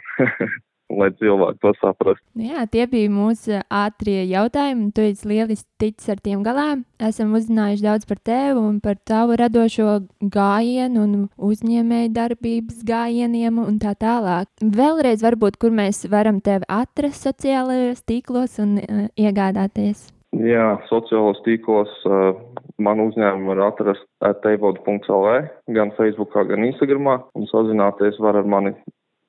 Lai 1.00 1.10
cilvēki 1.18 1.60
to 1.62 1.72
saprastu. 1.80 2.24
Nu 2.38 2.48
jā, 2.48 2.64
tie 2.70 2.86
bija 2.90 3.10
mūsu 3.12 3.60
ātrie 3.72 4.22
jautājumi. 4.30 4.90
Tu 4.94 5.08
esi 5.10 5.28
lieliski 5.30 5.68
ticis 5.82 6.10
ar 6.14 6.22
tiem 6.24 6.44
galā. 6.46 6.68
Esam 7.02 7.34
uzzinājuši 7.36 7.84
daudz 7.84 8.08
par 8.08 8.20
tevi 8.24 8.58
un 8.60 8.80
par 8.84 8.98
tavu 9.06 9.38
radošo 9.40 9.98
gājienu 10.34 11.04
un 11.04 11.14
uzņēmēju 11.50 12.14
darbības 12.16 12.82
gājieniem 12.88 13.60
un 13.64 13.78
tā 13.82 13.94
tālāk. 13.98 14.50
Vēlreiz, 14.62 15.24
varbūt, 15.24 15.60
kur 15.60 15.74
mēs 15.74 16.04
varam 16.10 16.40
tevi 16.44 16.68
atrast 16.72 17.28
sociālajos 17.28 18.04
tīklos 18.08 18.60
un 18.62 18.78
uh, 18.80 19.06
iegādāties. 19.20 20.10
Jā, 20.34 20.72
sociālos 20.88 21.38
tīklos 21.44 21.90
uh, 22.10 22.34
man 22.82 23.02
uzņēmumu 23.04 23.52
var 23.52 23.60
atrast 23.68 24.06
ateivodu.lv, 24.24 25.34
gan 25.76 25.92
Facebookā, 25.98 26.42
gan 26.48 26.66
Instagramā, 26.66 27.20
un 27.38 27.46
sazināties 27.50 28.18
var 28.22 28.40
ar 28.40 28.48
mani 28.48 28.74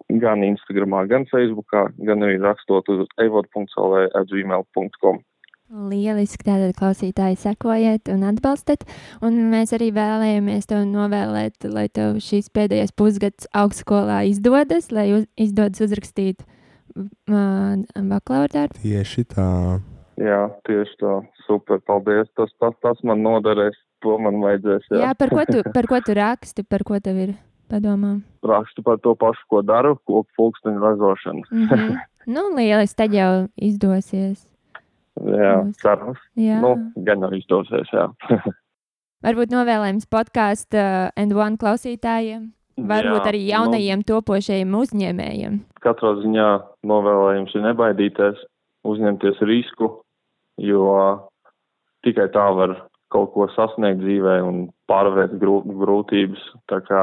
gan 0.10 0.44
Instagramā, 0.46 1.06
gan 1.10 1.26
Facebookā, 1.32 1.88
gan 2.08 2.26
arī 2.26 2.38
rakstot 2.42 2.90
uz 2.94 3.08
eivodu.lv 3.22 4.10
atgmail.com. 4.22 5.24
Lieliski, 5.66 6.46
tātad 6.46 6.76
klausītāji 6.78 7.40
sekojiet 7.42 8.12
un 8.14 8.22
atbalstiet. 8.30 8.86
Un 9.26 9.40
mēs 9.50 9.74
arī 9.74 9.90
vēlējāmies 9.96 10.70
tev 10.70 10.84
novēlēt, 10.92 11.66
lai 11.66 11.88
tev 11.90 12.20
šīs 12.22 12.52
pēdējais 12.54 12.94
pusgads 12.94 13.50
augstskolā 13.50 14.22
izdodas, 14.30 14.92
lai 14.94 15.08
uz, 15.16 15.26
izdodas 15.42 15.82
uzrakstīt 15.82 16.46
uh, 16.46 17.82
bakalaura 17.98 18.54
darbu. 18.54 18.78
Tieši 18.84 19.26
tā. 19.34 19.50
Jā, 20.22 20.46
tieši 20.70 21.02
tā. 21.02 21.18
Super, 21.48 21.82
paldies. 21.82 22.30
Tas, 22.38 22.54
tas, 22.62 22.78
tas 22.86 23.02
man 23.04 23.26
noderēs. 23.26 23.82
To 24.06 24.20
man 24.22 24.38
vajadzēs. 24.44 24.86
Jā, 24.92 25.02
Jā, 25.02 25.12
par 25.18 25.34
ko 25.34 25.44
tu, 25.50 25.66
par 25.74 25.90
ko 25.90 25.98
tu 26.06 26.14
raksti, 26.14 26.66
par 26.70 26.86
ko 26.86 27.00
tev 27.02 27.18
ir 27.24 27.36
padomā? 27.72 28.20
Rakstu 28.46 28.84
par 28.86 29.00
to 29.04 29.16
pašu, 29.20 29.46
ko 29.50 29.62
daru, 29.66 29.96
koku 30.06 30.28
pulksteņu 30.38 30.84
ražošanu. 30.84 31.44
Mm 31.52 31.68
-hmm. 31.70 31.98
nu, 32.36 32.42
lieliski, 32.56 32.98
tad 32.98 33.14
jau 33.14 33.48
izdosies. 33.56 34.46
jā, 35.16 35.72
cerams. 35.82 36.20
Jā. 36.36 36.60
Nu, 36.62 36.92
gan 36.96 37.22
jau 37.22 37.32
izdosies, 37.34 37.88
jā. 37.94 38.10
Varbūt 39.26 39.50
novēlējums 39.50 40.06
podkāstu 40.06 40.78
uh, 40.78 41.10
and 41.16 41.34
one 41.34 41.58
klausītājiem. 41.58 42.52
Varbūt 42.76 43.24
Jā, 43.24 43.30
arī 43.32 43.40
nu, 43.40 43.50
jaunajiem 43.50 44.02
topošajiem 44.04 44.74
uzņēmējiem. 44.76 45.60
katrā 45.80 46.16
ziņā 46.22 46.48
novēlējums 46.84 47.56
ir 47.56 47.62
nebaidīties, 47.62 48.42
uzņemties 48.84 49.40
risku, 49.48 50.04
jo 50.58 50.90
tikai 52.04 52.28
tā 52.34 52.46
var 52.58 52.76
kaut 53.14 53.32
ko 53.34 53.48
sasniegt 53.56 54.02
dzīvē 54.04 54.40
un 54.44 54.68
pārvērt 54.92 55.38
grū, 55.42 55.62
grūtības. 55.82 56.42
Tā 56.70 56.82
kā, 56.86 57.02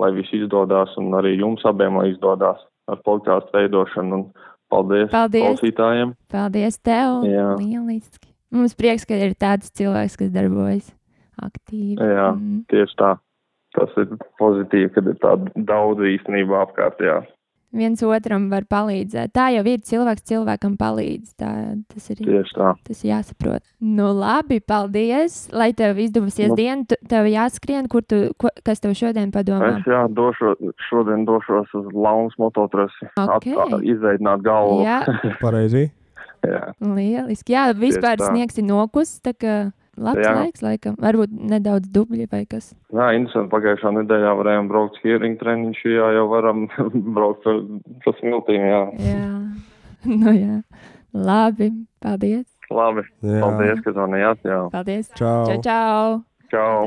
lai 0.00 0.10
viss 0.16 0.34
izdodas 0.34 0.94
un 1.00 1.14
arī 1.18 1.36
jums 1.38 1.64
abiem 1.68 1.98
lai 2.00 2.10
izdodas 2.12 2.60
ar 2.90 3.00
podkāstu 3.06 3.54
veidošanu. 3.56 4.20
Un 4.20 4.52
paldies, 4.72 5.10
Paldies. 5.12 5.46
klausītājiem! 5.46 6.14
Paldies 6.32 6.80
tev! 6.82 7.24
Jā. 7.28 7.52
Lieliski! 7.60 8.30
Mums 8.54 8.76
prieks, 8.78 9.06
ka 9.08 9.18
ir 9.18 9.34
tāds 9.38 9.72
cilvēks, 9.74 10.18
kas 10.20 10.32
darbojas 10.34 10.90
aktīvi. 11.42 11.98
Jā. 11.98 12.30
Mm. 12.34 12.64
Tieši 12.70 12.98
tā. 13.00 13.14
Tas 13.74 13.90
ir 13.98 14.12
pozitīvi, 14.38 14.92
kad 14.94 15.08
ir 15.10 15.16
tāda 15.22 15.64
daudz 15.66 16.04
īstenībā 16.06 16.60
apkārt. 16.62 17.00
Jā, 17.02 17.16
Viens 17.74 18.02
otram 18.06 18.46
var 18.52 18.62
palīdzēt. 18.70 19.32
Tā 19.34 19.48
jau 19.56 19.64
ir 19.66 19.80
cilvēks 19.82 20.22
cilvēkam 20.30 20.76
palīdz. 20.78 21.32
Tā, 21.40 21.48
tas 21.90 22.06
ir 22.12 22.20
tieši 22.22 22.54
tā. 22.54 22.68
Tas 22.86 23.02
jāsaprot. 23.02 23.64
Nu, 23.82 24.12
labi, 24.14 24.60
paldies. 24.62 25.48
Lai 25.52 25.72
tev 25.74 25.98
izdevsies 25.98 26.52
Nu. 26.52 26.56
diena, 26.58 26.86
tu- 26.86 27.00
tev 27.10 27.26
jāskrien, 27.26 27.88
kur 27.90 28.02
tu, 28.06 28.30
ko, 28.38 28.52
kas 28.64 28.78
tev 28.80 28.94
šodien 28.94 29.32
padomā. 29.34 29.72
Es 29.80 29.88
jā, 29.90 30.04
došo, 30.08 30.54
šodien 30.88 31.26
došos 31.26 31.74
uz 31.74 31.90
Launas 31.92 32.38
mototrasi, 32.38 33.10
Ok. 33.18 33.50
okay. 33.50 33.82
izveidināt 33.90 34.42
galvu. 34.46 34.84
Jā, 34.86 35.02
Pareizi. 35.40 35.90
jā. 36.44 36.72
lieliski. 36.80 37.52
Jā, 37.56 37.72
vispār 37.74 38.20
sniegs 38.22 38.58
ir 38.60 38.64
nokus, 38.68 39.18
tā 39.24 39.34
kā 39.34 39.72
labs 39.96 40.22
Jā. 40.24 40.32
laiks, 40.40 40.64
laikam. 40.64 40.96
Varbūt 41.02 41.34
nedaudz 41.54 41.90
dubļi 41.94 42.28
vai 42.32 42.42
kas. 42.50 42.72
Jā, 42.94 43.10
interesanti. 43.18 43.50
Pagājušā 43.52 43.92
nedēļā 44.00 44.34
varējām 44.40 44.70
braukt 44.72 44.98
skiering 45.00 45.38
treniņš, 45.40 45.84
jā, 45.92 46.10
jau 46.18 46.26
varam 46.32 46.66
braukt 47.16 47.46
ar 47.50 47.62
smiltīm, 48.20 48.66
jā. 48.70 48.82
Jā, 49.04 49.24
nu 50.10 50.34
jā. 50.36 50.60
Labi, 51.14 51.70
paldies. 52.02 52.46
Labi, 52.74 53.04
Jā. 53.22 53.40
paldies, 53.44 53.82
ka 53.84 53.92
zvanījāt, 53.94 54.46
jā. 54.48 54.60
Paldies. 54.72 55.10
Čau. 55.14 55.44
Čau, 55.46 55.60
čau. 55.62 56.22
Čau! 56.50 56.78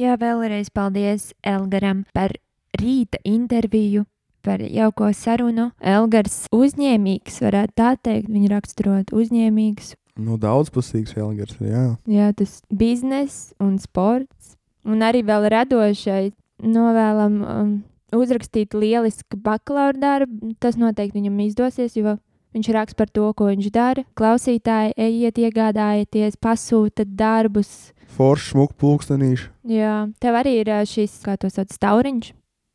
Jā, 0.00 0.14
vēlreiz 0.16 0.70
paldies 0.72 1.32
Elgaram 1.44 2.04
par 2.16 2.32
rīta 2.80 3.20
interviju, 3.28 4.06
par 4.44 4.62
jauko 4.64 5.10
sarunu. 5.16 5.70
Elgars 5.80 6.46
uzņēmīgs, 6.56 7.40
varētu 7.44 7.76
tā 7.76 7.90
teikt, 8.00 8.30
viņa 8.32 8.52
raksturot 8.54 9.12
uzņēmīgs. 9.12 9.94
Nu, 10.20 10.36
daudzpusīgs 10.40 11.16
Elgars. 11.16 11.56
ir, 11.60 11.70
Jā. 11.72 11.84
Jā, 12.10 12.30
tas 12.36 12.60
bizness 12.70 13.52
un 13.60 13.78
sports. 13.82 14.56
Un 14.84 15.02
arī 15.04 15.20
vēl 15.26 15.48
radošai 15.52 16.32
novēlam 16.64 17.36
um, 17.44 17.70
uzrakstīt 18.16 18.74
lielisku 18.74 19.36
bakalaura 19.40 19.98
darbu. 20.00 20.54
Tas 20.60 20.76
noteikti 20.80 21.18
viņam 21.20 21.40
izdosies, 21.46 21.96
jo 21.96 22.16
viņš 22.56 22.70
raksta 22.74 22.98
par 22.98 23.08
to, 23.14 23.28
ko 23.36 23.50
viņš 23.50 23.70
dara. 23.74 24.04
Klausītāji, 24.18 24.94
ejiet, 24.96 25.38
iegādājieties, 25.38 26.38
pasūtiet 26.42 27.12
darbus. 27.16 27.92
Foršs, 28.16 28.50
smūgs, 28.54 28.74
pulkstenīši. 28.80 29.48
Jā, 29.70 30.08
tev 30.20 30.38
arī 30.40 30.56
ir 30.64 30.72
šis, 30.88 31.20
kā 31.24 31.36
to 31.38 31.50
sauc, 31.52 31.70
stauriņš. 31.76 32.32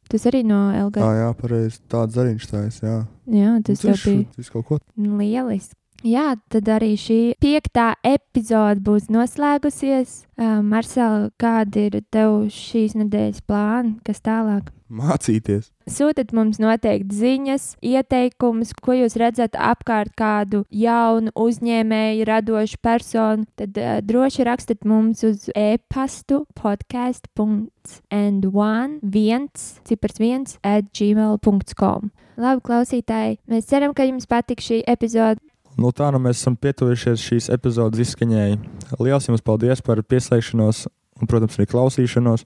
Tas 0.10 0.28
arī 0.30 0.44
no 0.46 0.70
LG. 0.70 1.02
Ah, 1.02 1.16
jā, 1.18 1.30
pareizi. 1.40 1.80
Tāds 1.90 2.16
arī 2.22 2.36
viņš 2.36 2.46
stājas. 2.46 2.78
Jā, 2.86 3.00
Jā, 3.34 3.56
tas 3.66 3.82
jau 3.82 3.96
bija 3.98 4.28
viņš 4.38 4.52
kaut 4.54 4.68
ko. 4.70 4.78
lieliski. 4.96 5.74
Jā, 6.06 6.36
tad 6.54 6.68
arī 6.70 6.92
šī 7.02 7.34
piektā 7.42 7.98
epizode 8.06 8.78
būs 8.86 9.10
noslēgusies. 9.10 10.30
Uh, 10.38 10.62
Marcel, 10.62 11.34
kādi 11.42 11.90
ir 11.90 12.06
tev 12.14 12.46
šīs 12.54 12.94
nedēļas 13.00 13.42
plāni, 13.50 13.98
kas 14.06 14.22
tālāk? 14.22 14.70
Mācīties. 14.86 15.74
Sūtiet 15.90 16.30
mums 16.38 16.62
noteikti 16.62 17.10
ziņas, 17.18 17.82
ieteikumus, 17.82 18.78
ko 18.78 18.94
jūs 18.94 19.18
redzat 19.18 19.58
apkārt 19.58 20.14
kādu 20.14 20.62
jaunu 20.70 21.34
uzņēmēju, 21.34 22.22
radošu 22.30 22.78
personu. 22.86 23.50
Tad 23.58 23.74
uh, 23.82 23.98
droši 24.06 24.46
rakstiet 24.46 24.86
mums 24.86 25.26
uz 25.26 25.50
e-pastu 25.58 26.46
podcast.and1 26.54 29.02
viens, 29.02 29.82
cipars 29.90 30.22
viens 30.22 30.62
at 30.62 30.86
gmail.com. 30.94 32.14
Labi, 32.38 32.62
klausītāji, 32.62 33.42
mēs 33.50 33.66
ceram, 33.74 33.98
ka 33.98 34.06
jums 34.06 34.30
patīk 34.30 34.62
šī 34.62 34.86
epizode. 34.92 35.40
Nu, 35.76 35.92
tā 35.92 36.08
nu 36.16 36.22
mēs 36.24 36.40
esam 36.40 36.56
pietuvušies 36.56 37.20
šīs 37.20 37.50
epizodes 37.52 38.00
izskaņai. 38.06 38.56
Lielas 39.00 39.28
jums 39.28 39.44
paldies 39.44 39.82
par 39.84 40.00
pieslēgšanos 40.08 40.86
un, 41.20 41.28
protams, 41.28 41.58
arī 41.60 41.68
klausīšanos. 41.72 42.46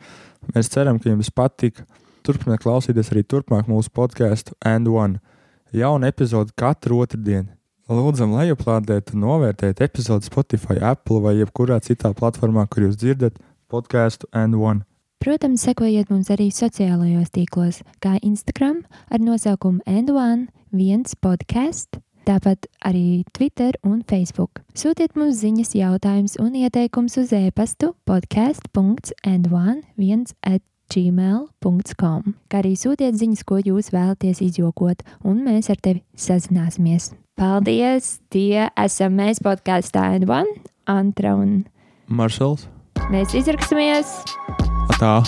Mēs 0.55 0.71
ceram, 0.73 0.97
ka 1.01 1.11
jums 1.11 1.29
patika. 1.33 1.85
Turpiniet 2.25 2.63
klausīties 2.63 3.13
arī 3.13 3.23
turpmāk 3.23 3.69
mūsu 3.69 3.93
podkāstu 3.95 4.57
And 4.65 4.89
One. 4.89 5.21
Jauna 5.73 6.09
epizode 6.09 6.53
katru 6.57 7.03
otrdienu. 7.03 7.53
Lūdzam, 7.89 8.35
lejuplādēt 8.37 9.15
un 9.15 9.23
novērtēt 9.25 9.79
epizodi 9.81 10.29
Spotify, 10.29 10.77
Apple 10.91 11.23
vai 11.23 11.39
jebkurā 11.39 11.79
citā 11.81 12.11
platformā, 12.13 12.67
kur 12.69 12.85
jūs 12.85 12.99
dzirdat 13.01 13.39
podkāstu 13.69 14.29
And 14.33 14.57
One. 14.57 14.85
Protams, 15.19 15.65
sekojiet 15.65 16.11
mums 16.13 16.29
arī 16.33 16.47
sociālajos 16.53 17.33
tīklos, 17.35 17.81
kā 17.99 18.13
Instagram 18.23 18.83
ar 19.09 19.19
nosaukumu 19.19 19.81
N1 19.89 20.45
viens 20.71 21.17
podkāsts, 21.17 21.97
tāpat 22.27 22.67
arī 22.85 23.23
Twitter 23.35 23.75
un 23.83 24.01
Facebook. 24.07 24.63
Sūtiet 24.77 25.15
mums 25.19 25.41
ziņas, 25.43 25.75
jautājumus 25.77 26.37
un 26.41 26.55
ieteikumus 26.59 27.19
uz 27.21 27.33
e-pastu 27.35 27.93
podkāsts.n1 28.09 29.83
viens 29.99 30.35
at 30.41 30.63
gmail.com, 30.89 32.33
kā 32.49 32.61
arī 32.63 32.73
sūtiet 32.79 33.17
ziņas, 33.19 33.45
ko 33.45 33.59
jūs 33.61 33.91
vēlaties 33.93 34.41
izjokot, 34.47 35.03
un 35.27 35.43
mēs 35.45 35.69
ar 35.69 35.77
tevi 35.81 36.01
sazināsimies. 36.17 37.11
Paldies! 37.39 38.17
Tie 38.33 38.67
esam 38.73 39.15
mēs 39.21 39.43
podkāstā 39.45 40.09
N1, 40.17 40.49
Antra 40.89 41.37
un 41.37 41.61
Maršals, 42.09 42.67
mēs 43.13 43.37
izraksimies! 43.37 44.17
tā! 44.99 45.21